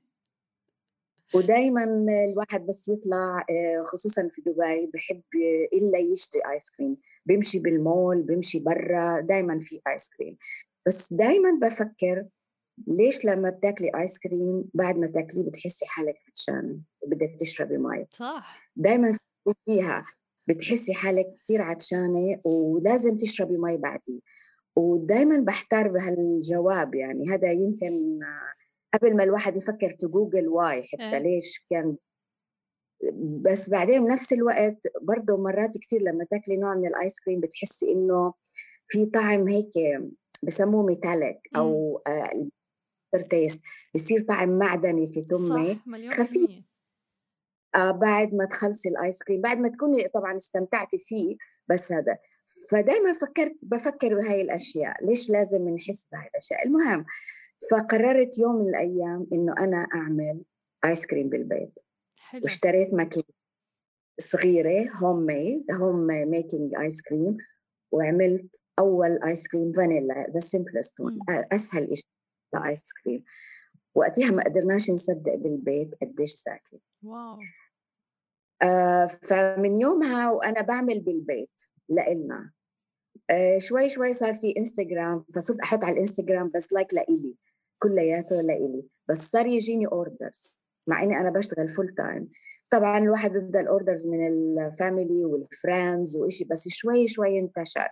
ودائما 1.34 1.84
الواحد 2.24 2.66
بس 2.66 2.88
يطلع 2.88 3.44
آه، 3.50 3.84
خصوصا 3.86 4.28
في 4.28 4.42
دبي 4.42 4.90
بحب 4.94 5.22
إلا 5.72 5.98
يشتري 5.98 6.42
آيس 6.50 6.70
كريم. 6.70 6.96
بيمشي 7.26 7.58
بالمول 7.58 8.22
بيمشي 8.22 8.58
برا 8.58 9.20
دائما 9.20 9.58
في 9.60 9.80
آيس 9.88 10.08
كريم. 10.16 10.36
بس 10.86 11.12
دائما 11.12 11.58
بفكر 11.62 12.26
ليش 12.86 13.24
لما 13.24 13.50
بتاكلي 13.50 13.90
آيس 14.00 14.18
كريم 14.18 14.64
بعد 14.74 14.96
ما 14.96 15.06
تاكليه 15.06 15.44
بتحسي 15.44 15.86
حالك 15.86 16.16
عطشانه 16.28 16.80
وبدك 17.00 17.36
تشربي 17.40 17.76
مي 17.78 18.06
صح. 18.10 18.70
دائما 18.76 19.18
فيها 19.66 20.06
بتحسي 20.48 20.94
حالك 20.94 21.34
كثير 21.44 21.62
عطشانة 21.62 22.40
ولازم 22.44 23.16
تشربي 23.16 23.56
مي 23.56 23.76
بعديه 23.76 24.20
ودائما 24.76 25.40
بحتار 25.40 25.88
بهالجواب 25.88 26.94
يعني. 26.94 27.28
هذا 27.28 27.52
يمكن 27.52 28.20
قبل 28.94 29.16
ما 29.16 29.24
الواحد 29.24 29.56
يفكر 29.56 29.90
ت 29.90 29.98
google 29.98 30.48
why 30.48 30.82
حتى 30.82 31.02
إيه. 31.02 31.18
ليش 31.18 31.66
كان. 31.70 31.96
بس 33.50 33.70
بعدين 33.70 34.04
بنفس 34.04 34.32
الوقت 34.32 34.86
برضه 35.02 35.36
مرات 35.36 35.78
كثير 35.78 36.02
لما 36.02 36.24
تاكلي 36.24 36.56
نوع 36.56 36.74
من 36.74 36.86
الآيس 36.86 37.20
كريم 37.20 37.40
بتحسي 37.40 37.92
إنه 37.92 38.34
في 38.86 39.06
طعم 39.06 39.48
هيك 39.48 39.72
بسموه 40.42 40.82
metallic 40.82 41.38
أو 41.56 42.02
taste. 43.30 43.64
بصير 43.94 44.20
طعم 44.20 44.58
معدني 44.58 45.06
في 45.12 45.22
تمك 45.22 46.12
خفيف. 46.12 46.50
آه 47.74 47.90
بعد 47.90 48.34
ما 48.34 48.44
تخلصي 48.44 48.88
الآيس 48.88 49.22
كريم. 49.22 49.40
بعد 49.40 49.58
ما 49.58 49.68
تكوني 49.68 50.08
طبعا 50.08 50.36
استمتعتي 50.36 50.98
فيه 50.98 51.36
بس 51.68 51.92
هذا. 51.92 52.18
فدائما 52.70 53.12
فكرت 53.12 53.56
بفكر 53.62 54.14
بهاي 54.14 54.42
الأشياء. 54.42 55.04
ليش 55.04 55.30
لازم 55.30 55.68
نحس 55.68 56.08
بهاي 56.12 56.28
الأشياء؟ 56.28 56.66
المهم 56.66 57.06
فقررت 57.70 58.38
يوم 58.38 58.56
من 58.56 58.68
الأيام 58.68 59.26
إنه 59.32 59.54
أنا 59.60 59.86
أعمل 59.94 60.42
ايس 60.84 61.06
كريم 61.06 61.28
بالبيت. 61.28 61.78
حلو. 62.20 62.42
واشتريت 62.42 62.94
ماكينة 62.94 63.24
صغيرة 64.20 64.90
home 64.96 65.26
made 65.26 65.72
home 65.72 66.06
making 66.06 66.74
ice 66.74 67.02
cream 67.02 67.36
وعملت 67.92 68.56
أول 68.78 69.22
ايس 69.22 69.48
كريم 69.48 69.72
فانيلا 69.72 70.30
the 70.30 70.40
simplest 70.40 71.02
أسهل 71.28 71.96
شيء 71.96 72.66
ايس 72.66 72.82
كريم 73.04 73.24
وقتها 73.94 74.30
ما 74.30 74.44
قدرناش 74.44 74.90
نصدق 74.90 75.34
بالبيت 75.34 75.94
قديش 76.02 76.32
ساكت 76.32 76.80
wow. 77.02 77.38
آه 78.62 79.06
فمن 79.06 79.78
يومها 79.78 80.30
وأنا 80.30 80.60
بعمل 80.60 81.00
بالبيت. 81.00 81.62
لإلنا. 81.90 82.50
آه 83.30 83.58
شوي 83.58 83.88
شوي 83.88 84.12
صار 84.12 84.34
في 84.34 84.54
انستغرام 84.56 85.24
فصرت 85.34 85.60
أحط 85.60 85.84
على 85.84 85.92
الانستغرام 85.92 86.50
بس 86.54 86.72
like 86.72 86.94
لإلي 86.94 87.34
كلياته 87.82 88.40
لإلي 88.40 88.84
بس 89.08 89.30
صار 89.30 89.46
يجيني 89.46 89.86
orders 89.86 90.60
مع 90.86 91.02
إني 91.02 91.20
أنا 91.20 91.30
بشتغل 91.30 91.68
full 91.68 91.94
time 91.94 92.28
طبعا 92.70 92.98
الواحد 92.98 93.32
بيبدأ 93.32 93.60
ال 93.60 93.67
orders 93.67 94.06
من 94.06 94.26
ال 94.26 94.40
family 94.40 95.24
وال 95.24 95.44
friends 95.44 96.16
وإشي 96.16 96.44
بس 96.44 96.68
شوي 96.68 97.08
شوي 97.08 97.38
انتشر. 97.38 97.88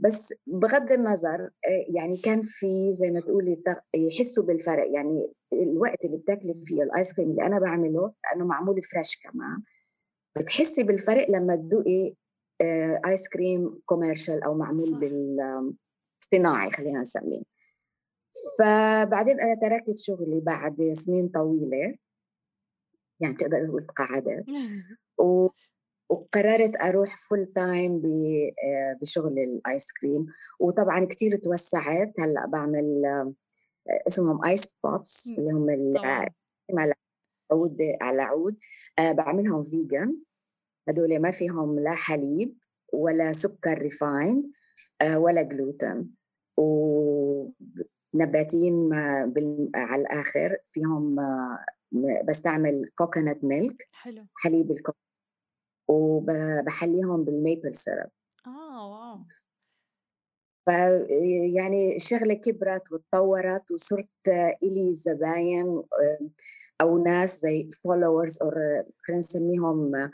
بس 0.00 0.34
بغض 0.46 0.92
النظر 0.92 1.40
آه، 1.40 1.84
يعني 1.94 2.16
كان 2.16 2.40
في 2.42 2.92
زي 2.92 3.10
ما 3.10 3.20
تقولي 3.20 3.62
يحسوا 3.94 4.44
بالفرق 4.44 4.86
يعني 4.94 5.32
الوقت 5.52 6.04
اللي 6.04 6.16
بتاكلي 6.18 6.54
فيه 6.64 6.82
الايس 6.82 7.12
كريم 7.12 7.30
اللي 7.30 7.46
أنا 7.46 7.58
بعمله 7.58 8.12
لأنه 8.24 8.44
معمول 8.46 8.82
fresh 8.82 9.16
كمان 9.22 9.62
بتحسي 10.38 10.82
بالفرق 10.82 11.30
لما 11.30 11.56
تدوقي 11.56 12.14
ايس 13.06 13.28
كريم 13.28 13.80
commercial 13.86 14.42
أو 14.42 14.54
معمول 14.54 14.94
بالصناعي 14.94 16.70
خلينا 16.70 17.00
نسميه. 17.00 17.42
فبعدين 18.58 19.40
أنا 19.40 19.54
تركت 19.54 19.98
شغلي 19.98 20.40
بعد 20.40 20.92
سنين 20.92 21.28
طويلة. 21.28 21.94
يعني 23.20 23.34
بتقدر 23.34 23.66
تقول 23.66 23.82
تقاعدت 23.84 24.44
و... 25.20 25.48
وقررت 26.08 26.76
أروح 26.76 27.16
full 27.16 27.46
time 27.46 28.02
بشغل 29.00 29.38
الايس 29.38 29.92
كريم 29.92 30.26
وطبعا 30.60 31.04
كثير 31.04 31.36
توسعت. 31.36 32.20
هلأ 32.20 32.46
بعمل 32.46 33.02
اسمهم 34.08 34.44
ice 34.44 34.74
pops 34.84 35.32
اللي 35.38 35.50
هم 35.50 35.66
على 36.78 36.94
عود 37.52 37.78
على 38.00 38.22
عود. 38.22 38.58
آه، 38.98 39.12
بعملهم 39.12 39.62
vegan 39.64 40.16
هدول 40.88 41.18
ما 41.22 41.30
فيهم 41.30 41.78
لا 41.80 41.94
حليب 41.94 42.58
ولا 42.92 43.32
سكر 43.32 43.78
refined 43.78 44.52
آه، 45.02 45.18
ولا 45.18 45.42
جلوتين 45.42 46.14
ونباتيين 48.14 48.94
على 49.74 50.02
الآخر 50.02 50.56
فيهم 50.64 51.16
بستعمل 52.28 52.84
coconut 52.94 53.44
milk 53.44 53.88
حلو. 53.92 54.26
حليب 54.34 54.70
الكوكونات 54.70 55.10
وبحليهم 55.88 57.24
بال 57.24 57.38
maple 57.38 57.74
syrup 57.74 58.10
آه 58.46 58.90
wow. 58.90 59.24
ف 60.66 60.70
يعني 61.54 61.96
الشغله 61.96 62.34
كبرت 62.34 62.92
وتطورت 62.92 63.70
وصرت 63.70 64.28
إلي 64.62 64.94
زباين 64.94 65.82
أو 66.80 67.04
ناس 67.04 67.40
زي 67.40 67.70
followers 67.84 68.42
أو 68.42 68.50
خلينا 68.50 69.18
نسميهم 69.18 70.10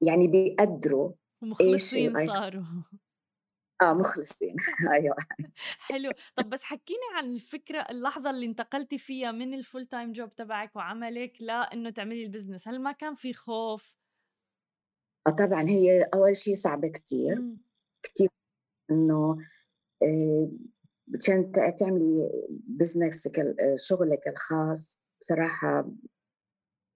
يعني 0.00 0.28
بيقدروا 0.28 1.12
ومخلصين 1.42 2.26
صاروا. 2.26 2.62
آه 3.82 3.92
مخلصين. 3.92 4.56
أيوه. 4.94 5.16
حلو. 5.78 6.10
طب 6.36 6.50
بس 6.50 6.62
حكيني 6.62 7.00
عن 7.16 7.24
الفكرة 7.24 7.86
اللحظة 7.90 8.30
اللي 8.30 8.46
انتقلتي 8.46 8.98
فيها 8.98 9.32
من 9.32 9.54
ال 9.54 9.60
full 9.60 9.86
time 9.86 10.12
job 10.12 10.34
تبعك 10.34 10.76
وعملك 10.76 11.36
لأنه 11.40 11.90
تعملي 11.90 12.22
ال 12.24 12.29
business 12.29 12.68
هل 12.68 12.82
ما 12.82 12.92
كان 12.92 13.14
في 13.14 13.32
خوف؟ 13.32 13.94
آه 15.26 15.30
طبعا 15.30 15.62
هي 15.62 16.02
أول 16.02 16.36
شيء 16.36 16.54
صعبه 16.54 16.88
كثير 16.88 17.44
كثير 18.02 18.28
إنه 18.90 19.36
مشان 21.08 21.52
آه، 21.58 21.70
تعملي 21.70 22.30
business 22.50 23.28
ك 23.28 23.38
آه، 23.38 23.76
شغلك 23.76 24.28
الخاص. 24.28 25.00
بصراحة 25.20 25.90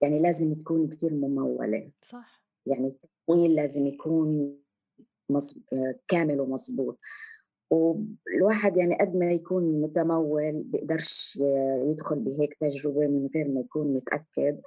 يعني 0.03 0.23
لازم 0.23 0.55
تكوني 0.55 0.89
كثير 0.89 1.15
ممولة. 1.15 1.91
صح. 2.03 2.34
يعني 2.67 2.87
التمويل 2.87 3.55
لازم 3.55 3.87
يكون 3.87 4.59
كامل 6.09 6.41
ومظبوط. 6.41 6.99
والواحد 7.71 8.77
يعني 8.77 8.99
قد 9.01 9.17
ما 9.17 9.33
يكون 9.33 9.81
متمول 9.81 10.63
بيقدرش 10.63 11.39
يدخل 11.85 12.19
بهيك 12.19 12.55
تجربة 12.61 13.07
من 13.07 13.29
غير 13.35 13.49
ما 13.49 13.61
يكون 13.61 13.95
متأكد. 13.95 14.61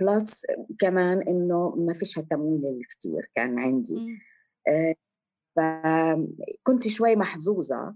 بلس 0.00 0.46
كمان 0.78 1.22
إنه 1.22 1.74
ما 1.76 1.92
فيش 1.92 2.18
هالتمويل 2.18 2.66
الكتير 2.66 3.30
كان 3.34 3.58
عندي. 3.58 3.98
آه، 4.68 4.94
فكنت 5.56 6.88
شوي 6.88 7.16
محظوظة 7.16 7.94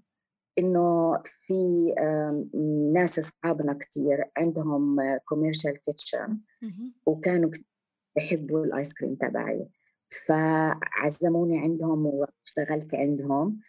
إنه 0.59 1.19
في 1.25 1.95
ناس 2.93 3.19
أصحابنا 3.19 3.73
كتير 3.73 4.25
عندهم 4.37 4.97
commercial 5.25 5.83
kitchen 5.83 6.39
وكانوا 7.07 7.51
بيحبوا 8.19 8.65
الآيس 8.65 8.95
كريم 8.95 9.15
تبعي. 9.15 9.69
فعزموني 10.27 11.59
عندهم 11.59 12.07
واشتغلت 12.07 12.95
عندهم 12.95 13.61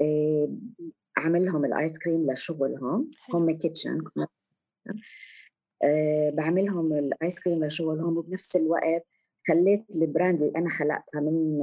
إيه، 0.00 0.48
اعمل 1.18 1.44
لهم 1.44 1.64
الآيس 1.64 1.98
كريم 1.98 2.30
لشغلهم. 2.30 3.10
هم 3.34 3.50
kitchen 3.50 4.04
إيه، 5.84 6.30
بعمل 6.30 6.64
لهم 6.64 6.92
الآيس 6.92 7.40
كريم 7.40 7.64
لشغلهم. 7.64 8.16
وبنفس 8.16 8.56
الوقت 8.56 9.06
خليت 9.48 9.84
ال 9.96 10.04
brand 10.04 10.42
اللي 10.42 10.58
أنا 10.58 10.70
خلقتها 10.70 11.20
من 11.20 11.60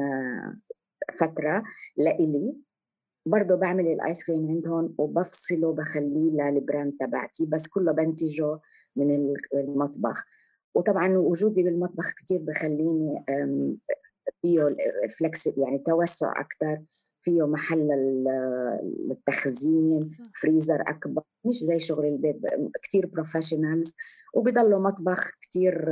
فترة 1.19 1.63
لإلي. 1.97 2.55
برضه 3.25 3.55
بعمل 3.55 3.87
الآيس 3.87 4.23
كريم 4.23 4.47
عندهم 4.47 4.95
وبفصله 4.97 5.73
بخليه 5.73 6.31
لل 6.31 6.49
brand 6.49 6.93
تبعتي. 6.99 7.45
بس 7.45 7.67
كله 7.67 7.91
بنتجه 7.91 8.59
من 8.95 9.33
المطبخ. 9.53 10.25
وطبعا 10.75 11.17
وجودي 11.17 11.63
بالمطبخ 11.63 12.13
كثير 12.13 12.39
بخليني 12.41 13.25
فيه 14.41 14.67
ال 15.05 15.13
flexib 15.13 15.57
يعني 15.57 15.79
توسع 15.79 16.41
أكثر 16.41 16.81
فيه 17.21 17.47
محل 17.47 17.87
للتخزين 19.07 20.11
فريزر 20.41 20.81
أكبر 20.87 21.21
مش 21.45 21.55
زي 21.55 21.79
شغل 21.79 22.05
البيت 22.05 22.39
كثير 22.83 23.05
professionals 23.05 23.95
وبضلوا 24.33 24.79
مطبخ 24.79 25.31
كثير 25.41 25.87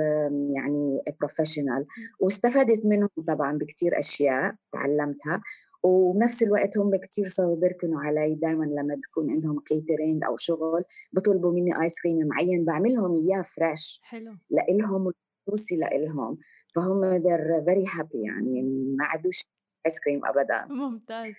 يعني 0.56 1.02
professional 1.20 1.86
واستفدت 2.20 2.86
منهم 2.86 3.10
طبعا 3.28 3.58
بكثير 3.58 4.00
أشياء 4.00 4.56
تعلمتها. 4.74 5.42
وبنفس 5.84 6.44
الوقت 6.44 6.78
هم 6.78 6.96
كثير 6.96 7.28
صاروا 7.28 7.56
بيركنوا 7.56 8.02
علي 8.02 8.36
دائما 8.36 8.66
لما 8.66 8.96
بيكون 8.96 9.32
عندهم 9.32 9.60
catering 9.60 10.24
أو 10.24 10.36
شغل 10.36 10.84
بطلبوا 11.14 11.52
مني 11.52 11.82
ايس 11.82 12.02
كريم 12.02 12.28
معين 12.28 12.66
بعملهم 12.66 13.16
إياه 13.16 13.42
fresh 13.42 14.00
حلو. 14.04 14.36
لإلهم 14.50 15.12
وخصوصي 15.48 15.76
لإلهم. 15.76 16.38
فهم 16.76 17.20
they're 17.20 17.64
very 17.66 17.90
happy 17.90 18.16
يعني 18.16 18.62
ما 18.98 19.06
عادوش 19.06 19.46
ايس 19.86 20.00
كريم 20.00 20.26
ابدا. 20.26 20.66
ممتاز. 20.66 21.36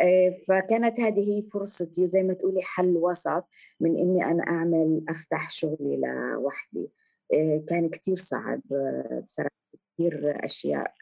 آه، 0.00 0.36
فكانت 0.48 1.00
هذه 1.00 1.20
هي 1.20 1.42
فرصتي 1.42 2.04
وزي 2.04 2.22
ما 2.22 2.34
تقولي 2.34 2.62
حل 2.62 2.96
وسط 2.96 3.44
من 3.80 3.96
إني 3.96 4.24
أنا 4.24 4.42
أعمل 4.42 5.04
أفتح 5.08 5.50
شغلي 5.50 5.96
لوحدي. 5.96 6.90
آه، 7.34 7.64
كان 7.68 7.88
كتير 7.88 8.16
صعب 8.16 8.60
آه، 8.72 9.22
بصراحة 9.26 9.50
كثير 9.94 10.44
أشياء. 10.44 10.94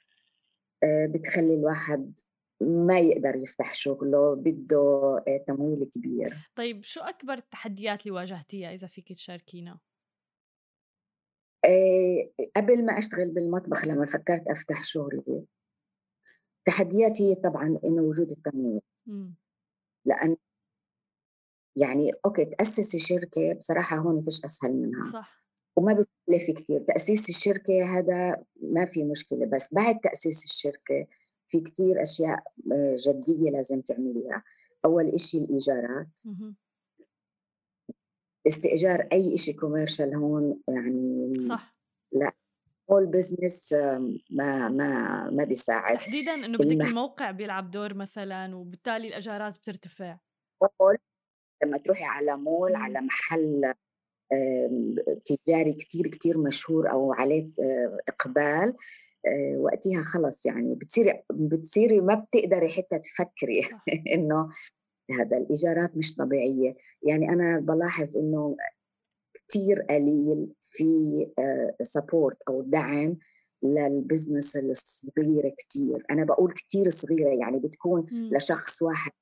بتخلي 0.84 1.54
الواحد 1.54 2.18
ما 2.62 3.00
يقدر 3.00 3.36
يفتح 3.36 3.74
شغله 3.74 4.34
بده 4.34 5.24
تمويل 5.46 5.84
كبير. 5.84 6.50
طيب 6.56 6.84
شو 6.84 7.00
أكبر 7.00 7.34
التحديات 7.34 8.00
اللي 8.00 8.10
واجهتيها 8.10 8.72
إذا 8.72 8.86
فيك 8.86 9.12
تشاركينا؟ 9.12 9.78
آه، 11.64 12.30
قبل 12.56 12.86
ما 12.86 12.98
أشتغل 12.98 13.30
بالمطبخ 13.34 13.84
لما 13.84 14.06
فكرت 14.06 14.48
أفتح 14.48 14.84
شغلي 14.84 15.44
تحدياتي 16.66 17.34
طبعا 17.34 17.78
إنه 17.84 18.02
وجود 18.02 18.30
التمويل. 18.30 18.82
لأن 20.06 20.36
يعني 21.76 22.12
أوكي 22.26 22.44
تأسسي 22.44 22.98
شركة 22.98 23.52
بصراحة 23.52 23.96
هون 23.96 24.22
فيش 24.22 24.44
أسهل 24.44 24.76
منها. 24.76 25.12
صح. 25.12 25.44
وما 25.76 26.06
بتكلف 26.28 26.50
كتير. 26.50 26.80
تأسيس 26.80 27.28
الشركة 27.28 27.98
هذا 27.98 28.44
ما 28.62 28.84
في 28.84 29.04
مشكلة 29.04 29.46
بس 29.46 29.74
بعد 29.74 30.00
تأسيس 30.00 30.44
الشركة 30.44 31.06
في 31.48 31.60
كتير 31.60 32.02
أشياء 32.02 32.42
آه، 32.72 32.96
جدية 33.08 33.50
لازم 33.50 33.80
تعمليها. 33.80 34.44
أول 34.84 35.08
إشي 35.14 35.38
الإيجارات. 35.38 36.20
استئجار 38.46 39.08
أي 39.12 39.36
شيء 39.36 39.60
commercial 39.60 40.14
هون 40.14 40.60
يعني 40.68 41.34
صح. 41.48 41.76
لا 42.12 42.32
هول 42.90 43.06
business 43.06 43.72
ما 44.30 44.68
ما 44.68 45.30
ما 45.30 45.44
بيساعد. 45.44 45.96
تحديدا 45.96 46.34
إنه 46.34 46.58
بدك 46.58 46.66
المح... 46.72 46.86
الموقع 46.86 47.30
بيلعب 47.30 47.70
دور 47.70 47.94
مثلا 47.94 48.56
وبالتالي 48.56 49.08
الاجارات 49.08 49.58
بترتفع. 49.58 50.18
مول 50.80 50.96
لما 51.62 51.78
تروحي 51.78 52.04
على 52.04 52.36
مول. 52.36 52.74
على 52.74 53.00
محل 53.00 53.74
تجاري 55.24 55.72
كتير 55.72 56.06
كتير 56.06 56.38
مشهور 56.38 56.90
أو 56.90 57.12
عليه 57.12 57.50
آه، 57.60 57.98
إقبال. 58.08 58.74
آه، 59.26 59.56
وقتها 59.58 60.02
خلص 60.02 60.46
يعني 60.46 60.74
بتصيري 60.74 61.22
بتصيري 61.30 62.00
ما 62.00 62.14
بتقدري 62.14 62.68
حتى 62.68 62.98
تفكري 62.98 63.60
إنه 64.14 64.48
هذا 65.10 65.36
الإيجارات 65.36 65.96
مش 65.96 66.14
طبيعية. 66.16 66.76
يعني 67.02 67.28
أنا 67.28 67.60
بلاحظ 67.60 68.18
إنه 68.18 68.56
كتير 69.34 69.82
قليل 69.82 70.54
في 70.62 70.84
support 71.82 72.36
آه، 72.36 72.52
أو 72.52 72.62
دعم 72.62 73.18
لل 73.62 73.81
business 73.81 74.56
الصغيرة 74.56 75.54
كتير. 75.58 76.04
أنا 76.10 76.24
بقول 76.24 76.52
كتير 76.52 76.88
صغيرة 76.90 77.34
يعني 77.34 77.60
بتكون 77.60 78.00
م. 78.00 78.36
لشخص 78.36 78.82
واحد. 78.82 79.12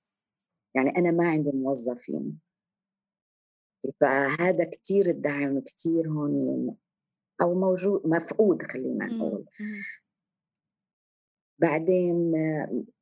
يعني 0.75 0.91
أنا 0.99 1.11
ما 1.11 1.29
عندي 1.29 1.51
موظفين. 1.55 2.39
فهذا 4.01 4.65
كتير 4.65 5.07
الدعم 5.07 5.61
كتير 5.61 6.09
هون 6.09 6.77
أو 7.43 7.55
موجود 7.55 8.07
مفقود 8.07 8.63
خلينا 8.63 9.07
نقول. 9.07 9.41
م. 9.41 9.65
بعدين 11.59 12.33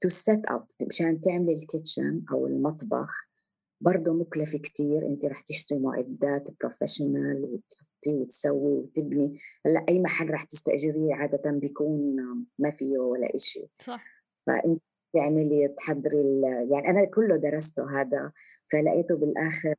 to 0.00 0.08
set 0.08 0.40
up 0.46 0.66
مشان 0.88 1.20
تعملي 1.20 1.54
ال 1.54 1.63
kitchen 1.63 2.22
أو 2.32 2.46
المطبخ 2.46 3.30
برضه 3.80 4.12
مكلف 4.12 4.56
كتير. 4.56 5.06
انت 5.06 5.24
رح 5.24 5.40
تشتري 5.40 5.78
معدات 5.78 6.48
professional 6.60 7.44
وتحطي 7.44 8.20
وتسوي 8.20 8.72
وتبني. 8.72 9.38
هلأ 9.66 9.86
أي 9.88 10.00
محل 10.00 10.30
رح 10.30 10.44
تستأجريه 10.44 11.14
عادة 11.14 11.50
بيكون 11.50 12.16
ما 12.58 12.70
فيه 12.70 12.98
ولا 12.98 13.34
إشي. 13.34 13.66
صح. 13.78 14.04
فانت 14.46 14.82
تعملي 15.14 15.68
تحضري 15.68 16.40
يعني 16.70 16.90
أنا 16.90 17.04
كله 17.04 17.36
درسته 17.36 18.00
هذا 18.00 18.32
فلقيته 18.72 19.16
بالآخر 19.16 19.74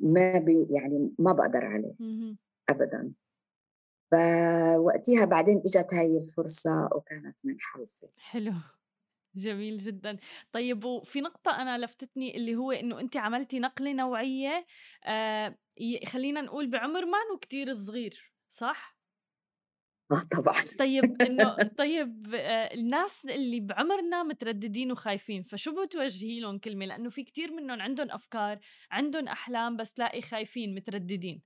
ما 0.00 0.38
بي 0.38 0.66
يعني 0.70 1.14
ما 1.18 1.32
بقدر 1.32 1.64
عليه 1.64 1.94
ابدا. 2.68 3.12
فوقتها 4.10 5.24
بعدين 5.24 5.62
إجت 5.66 5.94
هاي 5.94 6.18
الفرصة 6.18 6.88
وكانت 6.94 7.36
من 7.44 7.56
حظي. 7.60 8.08
حلو. 8.16 8.52
جميل 9.34 9.76
جدا. 9.76 10.18
طيب 10.52 10.84
وفي 10.84 11.20
نقطة 11.20 11.50
أنا 11.50 11.78
لفتتني 11.78 12.36
اللي 12.36 12.56
هو 12.56 12.72
إنه 12.72 13.00
أنت 13.00 13.16
عملتي 13.16 13.58
نقلة 13.60 13.92
نوعية 13.92 14.66
آه 15.04 15.56
خلينا 16.06 16.40
نقول 16.40 16.70
بعمر 16.70 17.04
ما 17.04 17.18
كتير 17.40 17.74
صغير 17.74 18.32
صح؟ 18.48 19.01
آه 20.12 20.22
طبعا. 20.36 20.54
طيب 20.78 21.04
إنه 21.22 21.56
طيب 21.78 22.34
آه 22.34 22.74
الناس 22.74 23.26
اللي 23.26 23.60
بعمرنا 23.60 24.22
مترددين 24.22 24.92
وخايفين 24.92 25.42
فشو 25.42 25.84
بتوجهي 25.84 26.40
لهم 26.40 26.58
كلمة؟ 26.58 26.86
لأنه 26.86 27.10
في 27.10 27.24
كتير 27.24 27.52
منهم 27.52 27.80
عندهم 27.80 28.10
أفكار 28.10 28.58
عندهم 28.90 29.28
أحلام 29.28 29.76
بس 29.76 29.92
تلاقي 29.92 30.22
خايفين 30.22 30.74
مترددين. 30.74 31.42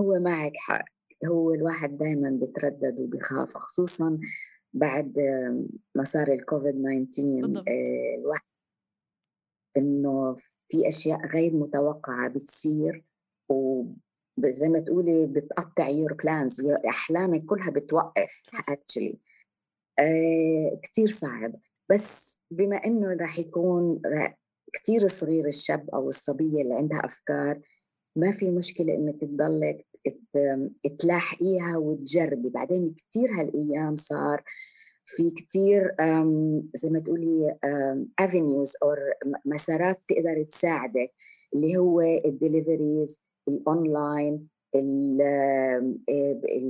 هو 0.00 0.20
معك 0.20 0.52
حق. 0.56 0.84
هو 1.24 1.54
الواحد 1.54 1.98
دائما 1.98 2.38
بتردد 2.42 3.00
وبخاف 3.00 3.54
خصوصا 3.54 4.18
بعد 4.72 5.14
ما 5.94 6.04
صار 6.04 6.28
الكوفيد 6.28 6.74
19 7.10 7.64
آه، 7.68 8.20
الواحد 8.20 8.46
إنه 9.76 10.36
في 10.68 10.88
أشياء 10.88 11.26
غير 11.26 11.54
متوقعة 11.54 12.28
بتصير 12.28 13.04
وزي 14.38 14.68
ما 14.68 14.78
تقولي 14.78 15.26
بتقطع 15.26 15.88
your 15.88 16.12
plans 16.12 16.66
أحلامك 16.88 17.44
كلها 17.44 17.70
بتوقف 17.70 18.42
actually 18.68 19.18
آه 19.98 20.80
كثير 20.82 21.08
صعب. 21.08 21.54
بس 21.90 22.38
بما 22.50 22.76
إنه 22.76 23.16
راح 23.20 23.38
يكون 23.38 24.02
كثير 24.72 25.06
صغير 25.06 25.46
الشاب 25.46 25.90
أو 25.94 26.08
الصبية 26.08 26.62
اللي 26.62 26.74
عندها 26.74 27.00
أفكار 27.04 27.60
ما 28.16 28.32
في 28.32 28.50
مشكلة 28.50 28.94
إنك 28.94 29.20
تضلك 29.20 29.86
تلاحقيها 30.98 31.76
وتجربي. 31.76 32.48
بعدين 32.48 32.94
كثير 32.94 33.30
هالأيام 33.32 33.96
صار 33.96 34.42
في 35.04 35.30
كثير 35.30 35.94
زي 36.74 36.90
ما 36.90 36.98
تقولي 37.00 37.58
avenues 38.18 38.76
أو 38.82 38.94
مسارات 39.44 40.00
تقدر 40.08 40.42
تساعدك 40.42 41.12
اللي 41.54 41.76
هو 41.76 42.00
ال 42.00 42.11
deliveries 42.11 43.25
ال 43.48 43.62
online 43.62 44.48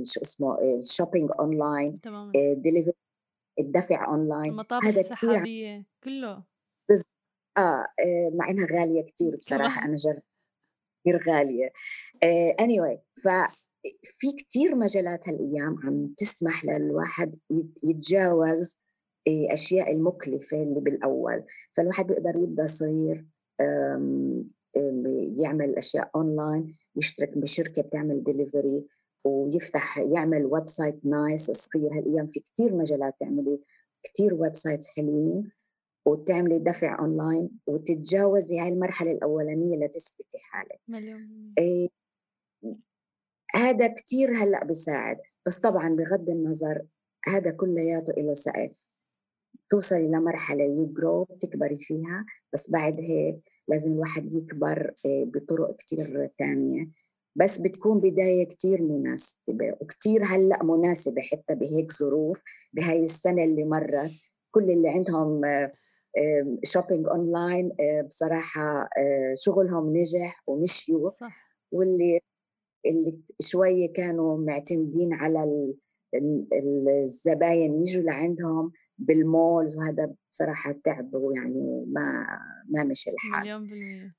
شو 0.03 0.21
اسمه 0.21 0.57
ال 0.79 0.85
shopping 0.85 1.29
online 1.39 2.01
تمام 2.01 2.31
الدفع 3.59 4.07
اونلاين 4.07 4.51
المطابخ 4.51 4.85
هذا 4.85 5.01
السحابية 5.01 5.85
كله. 6.03 6.43
بز... 6.89 7.03
آه, 7.57 7.61
آه 7.61 8.31
مع 8.33 8.49
إنها 8.49 8.67
غالية 8.71 9.01
كثير 9.01 9.35
بصراحة 9.41 9.85
أنا 9.85 9.95
جربت 9.95 10.23
كثير 11.01 11.29
غالية. 11.29 11.71
آه 12.23 12.55
anyway 12.61 12.99
ف 13.23 13.27
في 14.03 14.31
كثير 14.31 14.75
مجالات 14.75 15.29
هالأيام 15.29 15.79
عم 15.83 16.13
تسمح 16.17 16.65
للواحد 16.65 17.39
يتجاوز 17.83 18.79
آه، 19.27 19.53
أشياء 19.53 19.91
المكلفة 19.91 20.57
اللي 20.57 20.81
بالأول. 20.81 21.43
فالواحد 21.77 22.07
بيقدر 22.07 22.35
يبدأ 22.35 22.65
صغير 22.65 23.25
يعمل 25.37 25.75
أشياء 25.75 26.11
اونلاين 26.15 26.73
يشترك 26.95 27.37
بشركة 27.37 27.81
بتعمل 27.81 28.23
ديليفري 28.23 28.85
ويفتح 29.23 29.97
يعمل 29.97 30.45
website 30.45 31.05
nice 31.05 31.51
صغير. 31.51 31.93
هالأيام 31.93 32.27
في 32.27 32.39
كثير 32.39 32.75
مجالات 32.75 33.15
تعملي 33.19 33.59
كثير 34.03 34.33
websites 34.33 34.95
حلوين 34.95 35.51
وتعملي 36.05 36.59
دفع 36.59 36.99
اونلاين 36.99 37.49
وتتجاوزي 37.67 38.59
هاي 38.59 38.69
المرحلة 38.69 39.11
الأولانية 39.11 39.85
لتثبتي 39.85 40.37
حالك. 40.37 40.79
مليون 40.87 41.53
إيه 41.57 41.87
هذا 43.55 43.87
كثير 43.87 44.33
هلأ 44.33 44.63
بيساعد. 44.63 45.17
بس 45.45 45.59
طبعا 45.59 45.89
بغض 45.89 46.29
النظر 46.29 46.85
هذا 47.27 47.51
كلياته 47.51 48.13
له 48.13 48.33
سقف. 48.33 48.87
توصلي 49.69 50.11
لمرحلة 50.11 50.63
you 50.63 50.85
grow 50.85 51.23
بتكبري 51.23 51.77
فيها. 51.77 52.25
بس 52.53 52.71
بعد 52.71 52.99
هيك 52.99 53.56
لازم 53.67 53.93
الواحد 53.93 54.33
يكبر 54.33 54.93
آه، 55.05 55.23
بطرق 55.23 55.75
كثير 55.77 56.29
ثانية 56.39 56.87
بس 57.35 57.57
بتكون 57.61 57.99
بداية 57.99 58.47
كثير 58.47 58.81
مناسبة 58.81 59.75
وكثير 59.81 60.23
هلأ 60.23 60.63
مناسبة 60.63 61.21
حتى 61.21 61.55
بهيك 61.55 61.91
ظروف 61.91 62.43
بهاي 62.73 63.03
السنة 63.03 63.43
اللي 63.43 63.63
مرت. 63.63 64.11
كل 64.51 64.71
اللي 64.71 64.89
عندهم 64.89 65.41
shopping 66.63 67.07
online 67.07 67.71
بصراحة 68.07 68.89
آه، 68.97 69.33
شغلهم 69.35 69.97
نجح 69.97 70.43
ومشيوا. 70.47 71.09
صح. 71.09 71.47
واللي 71.71 72.19
اللي 72.85 73.19
شوية 73.41 73.93
كانوا 73.93 74.37
معتمدين 74.37 75.13
على 75.13 75.73
الزباين 77.03 77.83
يجوا 77.83 78.03
لعندهم. 78.03 78.71
بالمولز 78.97 79.77
وهذا 79.77 80.15
بصراحة 80.31 80.71
تعبوا 80.71 81.33
يعني 81.33 81.85
ما 81.87 82.27
ما 82.69 82.83
مشي 82.83 83.09
الحال. 83.09 83.41
مليون 83.41 83.67
بالمية. 83.67 84.15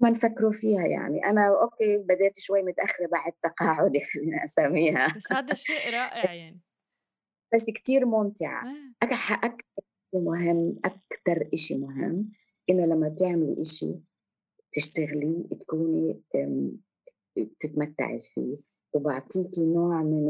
ما 0.00 0.10
نفكروا 0.10 0.52
فيها 0.52 0.86
يعني. 0.86 1.24
أنا 1.24 1.46
أوكي 1.62 1.98
بديت 1.98 2.38
شوي 2.38 2.62
متأخرة 2.62 3.06
بعد 3.06 3.32
تقاعدي 3.42 4.00
خلينا 4.00 4.44
أسميها. 4.44 5.06
بس 5.16 5.32
هذا 5.32 5.54
شيء 5.54 5.94
رائع 5.94 6.32
يعني. 6.42 6.60
بس 7.54 7.70
كتير 7.70 8.06
ممتعة. 8.06 8.64
آه. 8.66 8.92
أكثر 9.02 9.62
مهم 10.14 10.76
أكثر 10.84 11.48
إشي 11.54 11.78
مهم 11.78 12.32
إنه 12.70 12.84
لما 12.86 13.08
تعملي 13.08 13.60
إشي 13.60 14.00
تشتغلي 14.72 15.48
تكوني 15.60 16.22
تتمتعي 17.60 18.18
فيه 18.20 18.58
وبعطيكي 18.94 19.66
نوع 19.66 20.02
من 20.02 20.26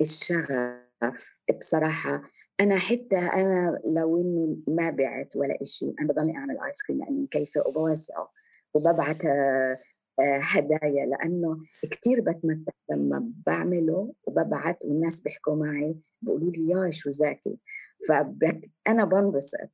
الشغف. 0.00 0.83
بصراحة 1.58 2.22
أنا 2.60 2.78
حتى 2.78 3.16
أنا 3.16 3.80
لو 3.96 4.18
إني 4.18 4.62
ما 4.68 4.90
بعت 4.90 5.36
ولا 5.36 5.58
إشي 5.62 5.94
أنا 6.00 6.08
بضلني 6.08 6.36
أعمل 6.36 6.58
آيس 6.66 6.82
كريم 6.82 6.98
لأني 6.98 7.22
مكيفة 7.22 7.62
وبوزعة 7.68 8.30
وببعت 8.74 9.24
آه، 9.24 9.78
آه، 10.20 10.38
هدايا 10.42 11.06
لأنه 11.06 11.58
كتير 11.90 12.20
بتمتع 12.20 12.72
لما 12.90 13.32
بعمله 13.46 14.14
وببعت 14.24 14.84
والناس 14.84 15.20
بيحكوا 15.20 15.56
معي 15.56 15.98
بيقولوا 16.22 16.50
لي 16.50 16.68
يا 16.68 16.90
شو 16.90 17.10
زاكي 17.10 17.58
فأنا 18.08 19.04
بنبسط. 19.04 19.70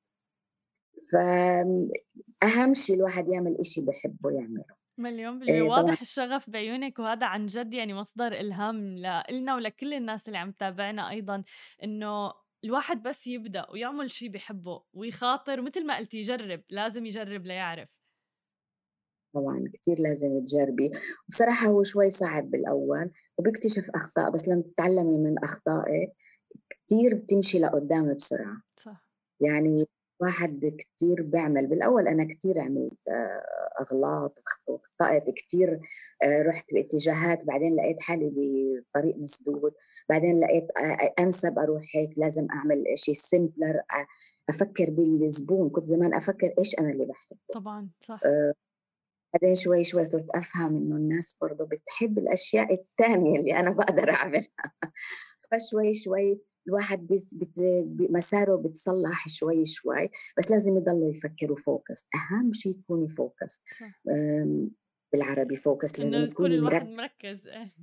فأهم 1.13 2.75
شيء 2.75 2.97
الواحد 2.97 3.29
يعمل 3.29 3.57
إشي 3.61 3.81
بحبه 3.81 4.31
يعمله. 4.31 4.80
مليون 5.01 5.39
بالمية 5.39 5.55
إيه 5.55 5.63
واضح 5.63 6.01
الشغف 6.01 6.51
بعيونك 6.51 6.99
وهذا 6.99 7.27
عن 7.27 7.47
جد 7.47 7.75
يعني 7.75 7.95
مصدر 7.95 8.27
إلهام 8.27 8.77
لنا 9.31 9.55
ولكل 9.55 9.95
الناس 9.95 10.29
اللي 10.29 10.39
عم 10.39 10.53
تتابعنا 10.53 11.11
أيضا 11.11 11.45
إنه 11.85 12.33
الواحد 12.65 13.03
بس 13.03 13.27
يبدأ 13.27 13.71
ويعمل 13.71 14.11
شيء 14.11 14.29
بحبه 14.29 14.83
ويخاطر 14.93 15.63
مثل 15.63 15.87
ما 15.87 15.97
قلتي 15.99 16.19
يجرب 16.19 16.63
لازم 16.71 17.07
يجرب 17.07 17.47
ليعرف. 17.47 17.89
طبعا 19.35 19.65
كثير 19.75 19.97
لازم 19.99 20.39
تجربي. 20.39 20.91
وبصراحة 21.29 21.67
هو 21.67 21.83
شوي 21.83 22.11
صعب 22.11 22.51
بالأول 22.51 23.11
وبيكتشف 23.39 23.91
أخطاء 23.95 24.31
بس 24.31 24.49
لما 24.49 24.63
تتعلمي 24.63 25.19
من 25.19 25.39
أخطائك 25.45 26.13
كثير 26.87 27.15
بتمشي 27.15 27.59
لقدام 27.59 28.15
بسرعة. 28.15 28.63
صح. 28.77 29.07
يعني 29.41 29.87
واحد 30.21 30.77
كثير 30.79 31.23
بيعمل 31.23 31.67
بالأول 31.67 32.09
أنا 32.09 32.25
كثير 32.25 32.59
عملت 32.59 33.09
آه، 33.09 33.43
اغلاط 33.81 34.39
واخطات 34.67 35.25
كثير 35.37 35.81
آه، 36.23 36.43
رحت 36.43 36.67
باتجاهات 36.75 37.45
بعدين 37.45 37.77
لقيت 37.77 38.01
حالي 38.01 38.31
بطريق 38.35 39.17
مسدود 39.17 39.73
بعدين 40.09 40.41
لقيت 40.41 40.67
آه، 40.79 41.15
أنسب 41.19 41.59
أروح 41.59 41.83
هيك 41.95 42.11
لازم 42.17 42.47
أعمل 42.51 42.85
شيء 42.95 43.15
سيمبلر 43.15 43.83
أفكر 44.49 44.91
بالزبون 44.91 45.71
كنت 45.71 45.87
زمان 45.87 46.15
أفكر 46.15 46.55
إيش 46.59 46.79
أنا 46.79 46.91
اللي 46.91 47.07
بحبه. 47.07 47.39
طبعا 47.53 47.89
صح. 48.01 48.21
بعدين 49.35 49.55
شوي 49.55 49.85
شوي 49.85 50.05
صرت 50.05 50.27
أفهم 50.35 50.77
إنه 50.77 50.97
الناس 50.97 51.37
برضه 51.41 51.65
بتحب 51.65 52.19
الأشياء 52.19 52.75
الثانية 52.75 53.41
اللي 53.41 53.57
أنا 53.61 53.71
بقدر 53.71 54.11
أعملها. 54.11 54.49
فشوي 55.51 55.95
شوي 55.95 56.41
الواحد 56.71 57.07
بس 57.07 57.35
بت... 57.35 57.59
مساره 58.11 58.57
بتصلح 58.57 59.29
شوي 59.29 59.67
شوي 59.67 60.11
بس 60.39 60.51
لازم 60.51 60.77
يضلوا 60.77 61.11
يفكروا 61.11 61.57
focus 61.57 62.09
أهم 62.15 62.53
شيء 62.53 62.73
تكوني 62.73 63.09
focus 63.09 63.65
بالعربي 65.13 65.57
focus 65.57 66.01
لازم 66.01 66.27
تكون 66.27 66.53
الواحد 66.53 66.89
مركز. 66.89 67.47
إيه. 67.47 67.75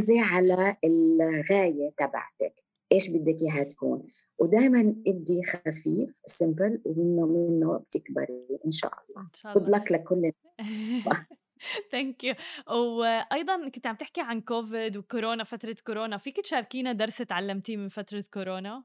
زي 0.00 0.18
على 0.18 0.76
الغاية 0.84 1.90
تبعتك. 1.98 2.64
إيش 2.92 3.08
بدك 3.08 3.42
إياها 3.42 3.64
تكون؟ 3.64 4.06
ودائما 4.38 4.96
ابدي 5.06 5.42
خفيف 5.42 6.10
simple 6.24 6.82
ومنه 6.84 7.26
منه 7.26 7.78
بتكبري 7.78 8.58
إن 8.66 8.70
شاء 8.70 8.92
الله. 9.08 9.20
إن 9.22 9.34
شاء 9.34 9.58
الله. 9.58 9.84
لكل 9.90 10.32
thank 11.92 12.24
you 12.24 12.34
وأيضا 12.68 13.68
كنت 13.68 13.86
عم 13.86 13.96
تحكي 13.96 14.20
عن 14.20 14.40
كوفيد 14.40 14.96
وكورونا 14.96 15.44
فترة 15.44 15.76
كورونا. 15.86 16.18
فيك 16.18 16.40
تشاركينا 16.40 16.92
درس 16.92 17.16
تعلمتيه 17.18 17.76
من 17.76 17.88
فترة 17.88 18.24
كورونا؟ 18.34 18.84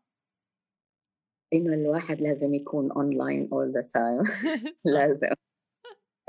إنه 1.53 1.73
الواحد 1.73 2.21
لازم 2.21 2.53
يكون 2.53 2.91
online 2.91 3.49
all 3.51 3.71
the 3.73 3.81
time 3.81 4.23
لازم. 4.85 5.27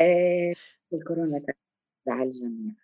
إيه 0.00 0.54
الكورونا 0.92 1.42
على 2.08 2.22
الجميع. 2.22 2.74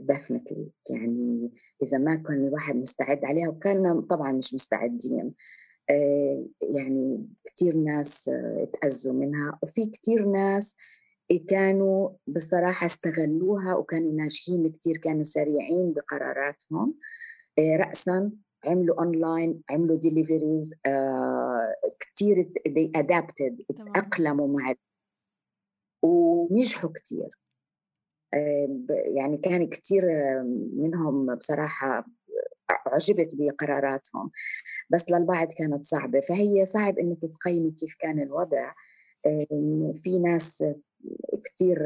definitely 0.00 0.70
يعني 0.90 1.50
إذا 1.82 1.98
ما 1.98 2.16
كان 2.16 2.46
الواحد 2.46 2.76
مستعد 2.76 3.24
عليها 3.24 3.48
وكان 3.48 4.02
طبعا 4.02 4.32
مش 4.32 4.54
مستعدين. 4.54 5.34
إيه 5.90 6.46
يعني 6.76 7.28
كثير 7.44 7.76
ناس 7.76 8.30
تأذوا 8.72 9.14
منها. 9.14 9.58
وفي 9.62 9.86
كثير 9.86 10.24
ناس 10.24 10.76
كانوا 11.36 12.10
بصراحة 12.26 12.86
استغلوها 12.86 13.74
وكانوا 13.74 14.12
ناجحين 14.12 14.70
كتير 14.72 14.96
كانوا 14.96 15.24
سريعين 15.24 15.92
بقراراتهم. 15.92 16.94
آه، 17.58 17.76
رأسا 17.76 18.32
عملوا 18.64 18.98
اونلاين 18.98 19.62
عملوا 19.70 19.96
deliveries 19.96 20.74
آه، 20.86 21.74
كثير 22.00 22.52
they 22.68 23.00
adapted 23.02 23.76
تأقلموا 23.94 24.48
مع 24.48 24.74
ونجحوا 26.02 26.90
كثير 26.94 27.28
يعني 29.16 29.36
كان 29.36 29.68
كثير 29.68 30.02
منهم 30.76 31.34
بصراحة 31.34 32.04
عجبت 32.70 33.34
بقراراتهم. 33.34 34.30
بس 34.90 35.10
للبعض 35.10 35.48
كانت 35.52 35.84
صعبة. 35.84 36.20
فهي 36.20 36.66
صعب 36.66 36.98
إنك 36.98 37.18
تقيمي 37.20 37.70
كيف 37.70 37.94
كان 38.00 38.18
الوضع. 38.20 38.72
في 39.94 40.18
ناس 40.18 40.64
كثير 41.44 41.78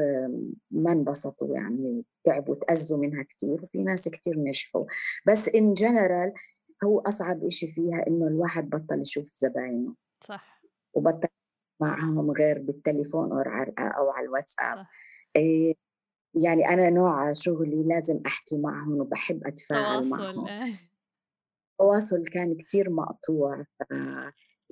ما 0.71 0.91
انبسطوا 0.91 1.55
يعني 1.55 2.05
تعبوا 2.23 2.55
تأذوا 2.55 2.97
منها 2.99 3.23
كثير 3.23 3.63
وفي 3.63 3.83
ناس 3.83 4.09
كثير 4.09 4.39
نجحوا. 4.39 4.85
بس 5.27 5.49
إن 5.49 5.73
جنرال 5.73 6.33
هو 6.83 6.99
أصعب 6.99 7.45
إشي 7.45 7.67
فيها 7.67 8.07
إنه 8.07 8.27
الواحد 8.27 8.69
بطل 8.69 9.01
يشوف 9.01 9.25
زباينه. 9.25 9.95
صح. 10.23 10.61
وبطل 10.93 11.27
معهم 11.81 12.31
غير 12.31 12.59
بالتليفون 12.59 13.31
أو 13.79 14.09
على 14.09 14.25
الواتساب. 14.25 14.85
إيه 15.35 15.75
يعني 16.35 16.69
أنا 16.69 16.89
نوع 16.89 17.33
شغلي 17.33 17.83
لازم 17.83 18.19
أحكي 18.25 18.57
معهم 18.57 18.99
وبحب 18.99 19.47
أتفاعل 19.47 20.09
معهم. 20.09 20.47
إيه. 20.47 20.93
التواصل 21.71 22.27
كان 22.27 22.55
كتير 22.55 22.89
مقطوع 22.89 23.65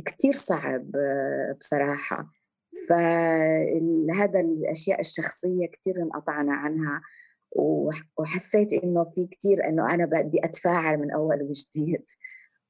كتير 0.06 0.34
صعب 0.34 0.92
بصراحة. 1.60 2.41
فهذا 2.90 4.40
الأشياء 4.40 5.00
الشخصية 5.00 5.68
كتير 5.68 6.02
انقطعنا 6.02 6.54
عنها 6.54 7.02
وحسيت 8.18 8.74
إنه 8.74 9.04
في 9.04 9.28
كتير 9.28 9.68
إنه 9.68 9.94
أنا 9.94 10.06
بدي 10.06 10.46
أتفاعل 10.46 10.98
من 10.98 11.12
أول 11.12 11.42
وجديد. 11.42 12.06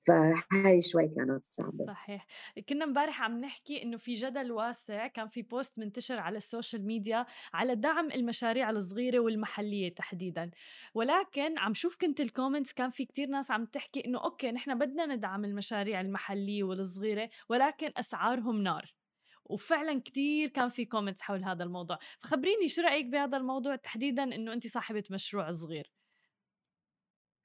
فهاي 0.07 0.81
شوي 0.81 1.07
كانت 1.07 1.45
صعبة. 1.45 1.85
صحيح. 1.87 2.27
كنا 2.69 2.85
امبارح 2.85 3.21
عم 3.21 3.41
نحكي 3.41 3.83
إنه 3.83 3.97
في 3.97 4.13
جدل 4.13 4.51
واسع 4.51 5.07
كان 5.07 5.27
في 5.27 5.41
post 5.41 5.79
منتشر 5.79 6.19
على 6.19 6.37
ال 6.37 6.44
social 6.44 6.85
media 6.85 7.25
على 7.53 7.75
دعم 7.75 8.11
المشاريع 8.11 8.69
الصغيرة 8.69 9.19
والمحلية 9.19 9.95
تحديدا. 9.95 10.51
ولكن 10.93 11.57
عم 11.59 11.73
شوف 11.73 11.97
كنت 12.01 12.21
ال 12.21 12.27
comments 12.27 12.73
كان 12.73 12.89
في 12.89 13.05
كتير 13.05 13.27
ناس 13.27 13.51
عم 13.51 13.65
تحكي 13.65 14.05
إنه 14.05 14.23
okay 14.23 14.51
نحن 14.51 14.79
بدنا 14.79 15.05
ندعم 15.05 15.45
المشاريع 15.45 16.01
المحلية 16.01 16.63
والصغيرة 16.63 17.29
ولكن 17.49 17.91
أسعارهم 17.97 18.61
نار. 18.63 19.00
وفعلا 19.45 20.01
كتير 20.01 20.49
كان 20.49 20.69
في 20.69 20.85
comments 20.85 21.21
حول 21.21 21.43
هذا 21.43 21.63
الموضوع. 21.63 21.99
فخبريني 22.19 22.67
شو 22.67 22.81
رأيك 22.81 23.05
بهذا 23.05 23.37
الموضوع 23.37 23.75
تحديدا 23.75 24.23
إنه 24.23 24.53
انت 24.53 24.67
صاحبة 24.67 25.03
مشروع 25.11 25.51
صغير؟ 25.51 25.91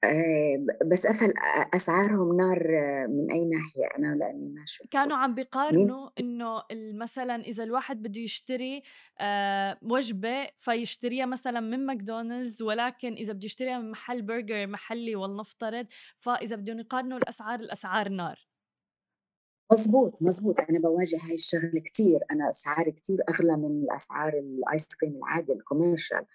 آه، 0.03 0.65
بس 0.91 1.05
أفل 1.05 1.33
أسعارهم 1.73 2.37
نار 2.37 2.57
آه، 2.79 3.07
من 3.07 3.31
أي 3.31 3.45
ناحية؟ 3.45 3.85
أنا 3.97 4.15
لأني 4.15 4.49
ما 4.49 4.63
شفت 4.65 4.91
كانوا 4.91 5.17
عم 5.17 5.35
بيقارنوا 5.35 6.09
إنه 6.19 6.63
مثلا 6.71 7.35
إذا 7.35 7.63
الواحد 7.63 8.01
بده 8.01 8.21
يشتري 8.21 8.81
آه، 9.19 9.77
وجبة 9.81 10.47
فيشتريها 10.57 11.25
مثلا 11.25 11.59
من 11.59 11.85
ماكدونالدز 11.85 12.61
ولكن 12.61 13.13
إذا 13.13 13.33
بده 13.33 13.45
يشتريها 13.45 13.79
من 13.79 13.91
محل 13.91 14.21
برجر 14.21 14.67
محلي 14.67 15.15
ولنفترض 15.15 15.87
فإذا 16.19 16.55
بدهم 16.55 16.79
يقارنوا 16.79 17.17
الأسعار 17.17 17.59
الأسعار 17.59 18.09
نار. 18.09 18.46
مزبوط 19.71 20.17
مزبوط 20.21 20.55
أنا 20.69 20.79
بواجه 20.79 21.17
هاي 21.23 21.33
الشغلة 21.33 21.79
كتير. 21.79 22.19
أنا 22.31 22.49
أسعاري 22.49 22.91
كتير 22.91 23.17
أغلى 23.29 23.57
من 23.57 23.83
الأسعار 23.83 24.33
ال 24.33 24.49
ice 24.49 24.95
cream 24.95 25.15
العادي 25.17 25.53
ال 25.53 25.59
commercial. 25.59 26.25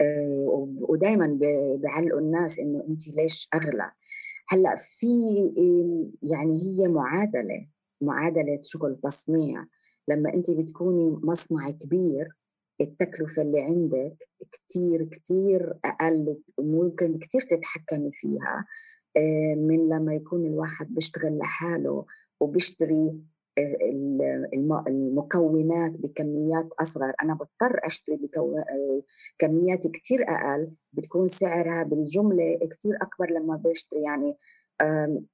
آه، 0.00 0.68
ودائما 0.80 1.38
بيعلقوا 1.82 2.20
الناس 2.20 2.58
إنه 2.58 2.84
أنت 2.88 3.08
ليش 3.08 3.48
أغلى. 3.54 3.92
هلأ 4.48 4.74
في 4.76 5.06
يعني 6.22 6.60
هي 6.62 6.88
معادلة 6.88 7.68
معادلة 8.00 8.60
شغل 8.62 8.96
تصنيع 8.96 9.64
لما 10.08 10.34
أنت 10.34 10.50
بتكوني 10.50 11.10
مصنع 11.10 11.70
كبير 11.70 12.28
التكلفة 12.80 13.42
اللي 13.42 13.60
عندك 13.62 14.16
كتير 14.52 15.04
كتير 15.04 15.74
أقل 15.84 16.36
وممكن 16.58 17.18
كتير 17.18 17.40
تتحكمي 17.40 18.10
فيها. 18.12 18.66
آه، 19.16 19.54
من 19.54 19.88
لما 19.88 20.14
يكون 20.14 20.46
الواحد 20.46 20.94
بيشتغل 20.94 21.38
لحاله 21.38 22.06
وبيشتري 22.44 23.20
المكونات 24.88 25.92
بكميات 25.92 26.68
أصغر. 26.80 27.12
أنا 27.22 27.34
بضطر 27.34 27.80
أشتري 27.84 28.20
بكميات 29.40 29.86
كتير 29.86 30.22
أقل 30.28 30.70
بتكون 30.92 31.26
سعرها 31.26 31.82
بالجملة 31.82 32.58
كتير 32.70 32.98
أكبر 33.02 33.30
لما 33.30 33.56
بشتري. 33.56 34.02
يعني 34.02 34.36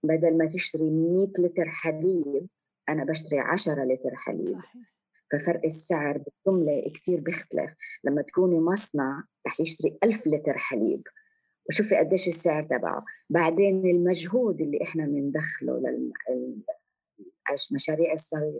بدل 0.04 0.38
ما 0.38 0.46
تشتري 0.46 0.90
100 0.90 1.28
لتر 1.38 1.68
حليب 1.68 2.46
أنا 2.88 3.04
بشتري 3.04 3.38
10 3.38 3.84
لتر 3.84 4.14
حليب. 4.14 4.58
ففرق 5.32 5.60
السعر 5.64 6.18
بالجملة 6.18 6.90
كتير 6.94 7.20
بيختلف. 7.20 7.74
لما 8.04 8.22
تكوني 8.22 8.60
مصنع 8.60 9.24
رح 9.46 9.60
يشتري 9.60 9.98
ألف 10.04 10.26
لتر 10.26 10.58
حليب. 10.58 11.02
وشوفي 11.68 11.96
قديش 11.96 12.28
السعر 12.28 12.62
تبعه. 12.62 13.04
بعدين 13.30 13.86
المجهود 13.86 14.60
اللي 14.60 14.82
إحنا 14.82 15.06
بندخله 15.06 15.80
المشاريع 17.70 18.12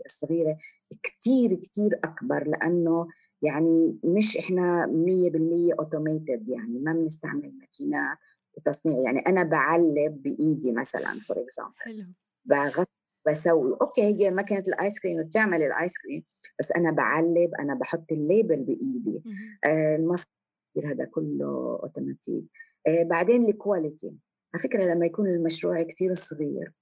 الصغيرة 0.07 0.57
كتير 1.03 1.55
كتير 1.55 2.00
أكبر 2.05 2.48
لأنه 2.48 3.09
يعني 3.42 3.98
مش 4.05 4.38
إحنا 4.38 4.87
100% 4.87 5.79
أوتوميتد 5.79 6.48
يعني 6.48 6.79
ما 6.79 6.92
بنستعمل 6.92 7.53
ماكينات 7.59 8.18
وتصنيع. 8.55 8.98
يعني 8.98 9.18
أنا 9.18 9.42
بعلب 9.42 10.22
بإيدي 10.22 10.72
مثلا 10.72 11.20
for 11.20 11.40
example 11.40 12.06
بغطي 12.44 12.90
بسوي. 13.26 13.76
okay 13.80 14.02
هي 14.03 14.31
ماكينه 14.31 14.64
ال 14.68 14.76
ice 14.76 15.00
cream 15.00 15.22
بتعمل 15.22 15.62
ال 15.62 15.71
ice 15.71 15.98
cream 15.98 16.24
بس 16.59 16.72
أنا 16.72 16.90
بعلب 16.90 17.50
أنا 17.61 17.74
بحط 17.74 18.12
ال 18.12 18.20
label 18.20 18.56
بإيدي. 18.57 19.22
آه 19.64 19.96
المصنع 19.96 20.31
هذا 20.85 21.05
كله 21.05 21.79
اوتوماتيك 21.83 22.44
آه 22.87 23.03
بعدين 23.03 23.44
ال 23.44 23.53
quality 23.53 24.14
على 24.55 24.62
فكرة 24.62 24.85
لما 24.85 25.07
يكون 25.07 25.29
المشروع 25.29 25.83
كتير 25.83 26.14
صغير 26.14 26.72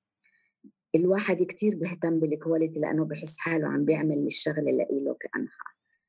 الواحد 0.98 1.42
كتير 1.42 1.74
بيهتم 1.74 2.20
بال 2.20 2.34
quality 2.34 2.81
لأنه 2.80 3.04
بحس 3.04 3.38
حاله 3.38 3.68
عم 3.68 3.84
بيعمل 3.84 4.26
الشغلة 4.26 4.70
لإله 4.70 5.16
كأنها. 5.20 5.68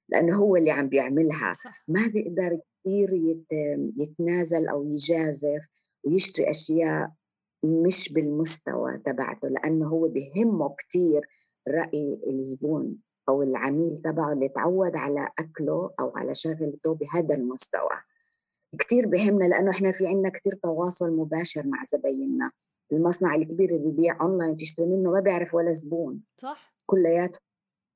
لأنه 0.10 0.38
هو 0.38 0.56
اللي 0.56 0.72
عم 0.72 0.90
بيعملها. 0.90 1.54
صح. 1.54 1.84
ما 1.88 2.08
بيقدر 2.08 2.60
كتير 2.84 3.38
يتنازل 3.98 4.68
أو 4.68 4.86
يجازف 4.90 5.62
ويشتري 6.04 6.50
أشياء 6.50 7.12
مش 7.64 8.14
بالمستوى 8.14 8.98
تبعته 9.06 9.48
لأنه 9.48 9.88
هو 9.88 10.08
بهمه 10.08 10.76
كتير 10.78 11.22
رأي 11.68 12.20
الزبون 12.28 12.98
أو 13.30 13.44
العميل 13.44 13.98
تبعه 13.98 14.34
اللي 14.34 14.50
تعود 14.50 14.96
على 14.96 15.30
أكله 15.40 15.92
أو 16.00 16.18
على 16.18 16.36
شغلته 16.36 16.94
بهذا 16.94 17.36
المستوى. 17.36 17.90
كتير 18.80 19.08
بهمنا 19.08 19.46
لأنه 19.46 19.72
إحنا 19.72 19.92
في 19.92 20.08
عنا 20.08 20.30
كتير 20.30 20.54
تواصل 20.64 21.12
مباشر 21.12 21.68
مع 21.68 21.84
زبايننا. 21.84 22.52
المصنع 22.92 23.36
الكبير 23.36 23.70
اللي 23.70 23.80
بيبيع 23.80 24.22
أونلاين 24.22 24.58
تشتري 24.58 24.88
منه 24.88 25.12
ما 25.12 25.20
بيعرف 25.20 25.54
ولا 25.54 25.72
زبون. 25.72 26.22
صح. 26.38 26.76
كلياتهم 26.86 27.42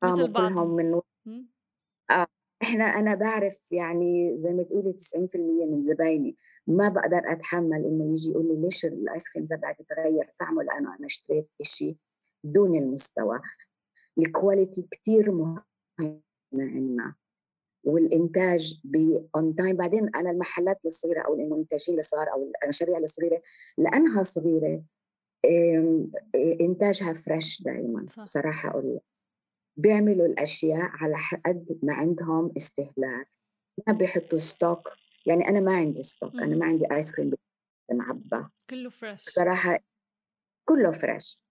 مثل 0.04 0.32
بعضهم 0.32 0.76
من 0.76 1.02
آه 2.12 2.28
إحنا 2.64 2.84
أنا 2.84 3.16
بعرف 3.16 3.72
يعني 3.72 4.38
زي 4.38 4.54
ما 4.54 4.64
تقولي 4.64 4.94
90% 4.94 5.66
من 5.66 5.82
زبايني. 5.82 6.38
ما 6.68 6.90
بقدر 6.90 7.22
أتحمل 7.26 7.86
إنه 7.86 8.14
يجي 8.14 8.32
يقول 8.32 8.48
لي 8.48 8.62
ليش 8.62 8.86
ال 8.86 8.97
ice 8.97 9.32
cream 9.34 9.46
تبعك 9.46 9.78
تغير 9.90 10.34
طعمه؟ 10.40 10.64
لأنه 10.64 10.96
أنا 10.96 11.06
اشتريت 11.06 11.50
شيء 11.62 11.98
دون 12.44 12.76
المستوى. 12.76 13.42
ال 14.18 14.26
quality 14.26 14.88
كثير 14.92 15.32
مهم 15.32 15.64
عندنا. 16.54 17.16
والإنتاج 17.84 18.82
on 19.36 19.56
time 19.56 19.76
بعدين 19.76 20.16
أنا 20.16 20.32
المحلات 20.32 20.80
الصغيرة 20.86 21.22
أو 21.22 21.34
المنتجين 21.34 22.00
الصغار 22.00 22.32
أو 22.34 22.52
المشاريع 22.64 22.98
الصغيرة 22.98 23.42
لأنها 23.78 24.24
صغيرة 24.24 24.84
إنتاجها 26.62 27.14
fresh 27.14 27.62
دائما 27.62 28.06
بصراحة 28.24 28.70
أقول 28.70 29.00
بيعملوا 29.78 30.26
الأشياء 30.26 30.90
على 30.94 31.16
قد 31.46 31.80
ما 31.84 31.94
عندهم 31.94 32.54
استهلاك. 32.58 33.28
ما 33.88 33.94
بيحطوا 33.94 34.40
stock 34.40 34.90
يعني 35.26 35.48
أنا 35.50 35.60
ما 35.60 35.76
عندي 35.76 36.04
stock 36.04 36.36
أنا 36.36 36.56
ما 36.56 36.66
عندي 36.66 36.92
ice 36.92 37.16
cream 37.16 37.32
معبى. 37.92 38.48
كله 38.70 38.90
fresh 38.90 39.26
بصراحة 39.26 39.80
كله 40.66 40.92
fresh 40.92 41.42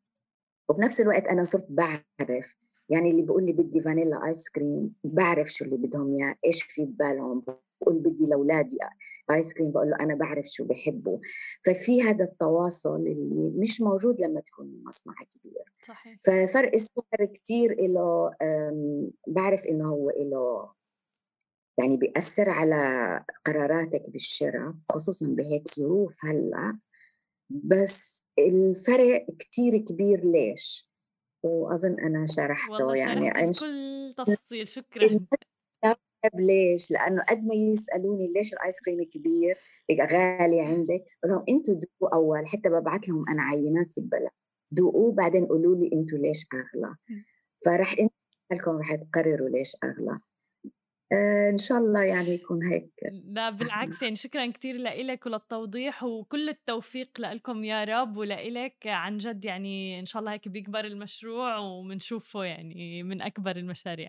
وبنفس 0.69 1.01
الوقت 1.01 1.25
أنا 1.25 1.45
صرت 1.45 1.67
بعرف 1.69 2.57
يعني 2.93 3.11
اللي 3.11 3.23
بيقول 3.23 3.47
لي 3.47 3.53
بدي 3.53 3.81
vanilla 3.81 4.27
ice 4.27 4.51
cream 4.51 4.95
بعرف 5.05 5.49
شو 5.49 5.65
اللي 5.65 5.77
بدهم 5.77 6.15
إياه 6.15 6.35
إيش 6.47 6.63
في 6.63 6.85
ببالهم 6.85 7.41
بقول 7.41 7.99
بدي 7.99 8.27
لأولادي 8.27 8.79
ice 9.31 9.55
cream 9.55 9.73
بقول 9.73 9.91
له 9.91 9.97
أنا 10.01 10.15
بعرف 10.15 10.47
شو 10.47 10.65
بحبوا 10.65 11.19
ففي 11.65 12.03
هذا 12.03 12.25
التواصل 12.25 12.97
اللي 12.97 13.53
مش 13.57 13.81
موجود 13.81 14.21
لما 14.21 14.41
تكون 14.41 14.83
مصنع 14.87 15.15
كبير 15.31 15.73
صحيح. 15.89 16.19
ففرق 16.21 16.75
السعر 16.75 17.25
كثير 17.35 17.77
له 17.81 18.31
بعرف 19.27 19.67
إنه 19.67 19.89
هو 19.89 20.11
له 20.11 20.73
يعني 21.79 21.97
بيأثر 21.97 22.51
على 22.51 23.25
قراراتك 23.47 24.11
بالشراء 24.11 24.75
خصوصا 24.89 25.27
بهيك 25.27 25.69
ظروف 25.69 26.25
هلأ 26.25 26.79
بس 27.51 28.25
الفرق 28.39 29.27
كتير 29.39 29.77
كبير 29.77 30.25
ليش؟ 30.25 30.92
وأظن 31.43 32.01
أنا 32.01 32.27
شرحته 32.27 32.73
والله 32.73 32.97
يعني 32.97 33.53
شرحتي 33.53 34.15
بكل 34.17 34.35
تفصيل 34.35 34.69
شكرا 34.69 35.21
ليش؟ 36.35 36.91
لأنه 36.91 37.23
قد 37.29 37.45
ما 37.45 37.55
يسألوني 37.55 38.33
ليش 38.33 38.53
الآيس 38.53 38.81
كريم 38.81 39.05
كبير 39.05 39.59
غالي 40.01 40.61
عندك؟ 40.61 41.05
بقول 41.23 41.35
لهم 41.35 41.45
أنتوا 41.49 41.75
دوقوا 41.75 42.15
أول 42.15 42.47
حتى 42.47 42.69
ببعث 42.69 43.09
لهم 43.09 43.29
أنا 43.29 43.43
عيناتي 43.43 44.01
ببلا 44.01 44.31
دوقوه 44.71 45.13
بعدين 45.13 45.47
قولوا 45.47 45.77
لي 45.77 45.91
أنتوا 45.93 46.19
ليش 46.19 46.47
أغلى 46.55 46.95
فرح 47.65 47.91
أنتوا 47.91 48.17
لكم 48.53 48.79
رح 48.79 48.95
تقرروا 48.95 49.49
ليش 49.49 49.77
أغلى 49.85 50.19
إن 51.51 51.57
شاء 51.57 51.79
الله 51.79 52.03
يعني 52.03 52.29
يكون 52.29 52.67
هيك. 52.67 52.93
لا 53.25 53.51
بالعكس 53.51 54.03
يعني 54.03 54.17
شكرا 54.17 54.47
كثير 54.47 54.77
لك 54.77 55.27
وللتوضيح 55.27 56.03
وكل 56.05 56.49
التوفيق 56.49 57.21
لكم 57.21 57.65
يا 57.65 57.85
رب 57.85 58.17
ولك 58.17 58.87
عن 58.87 59.19
جد 59.19 59.45
يعني 59.45 60.01
إن 60.01 60.07
شاء 60.07 60.21
الله 60.21 60.33
هيك 60.33 60.49
بيكبر 60.49 60.85
المشروع 60.85 61.59
وبنشوفه 61.59 62.45
يعني 62.45 63.03
من 63.03 63.23
أكبر 63.23 63.57
المشاريع. 63.57 64.09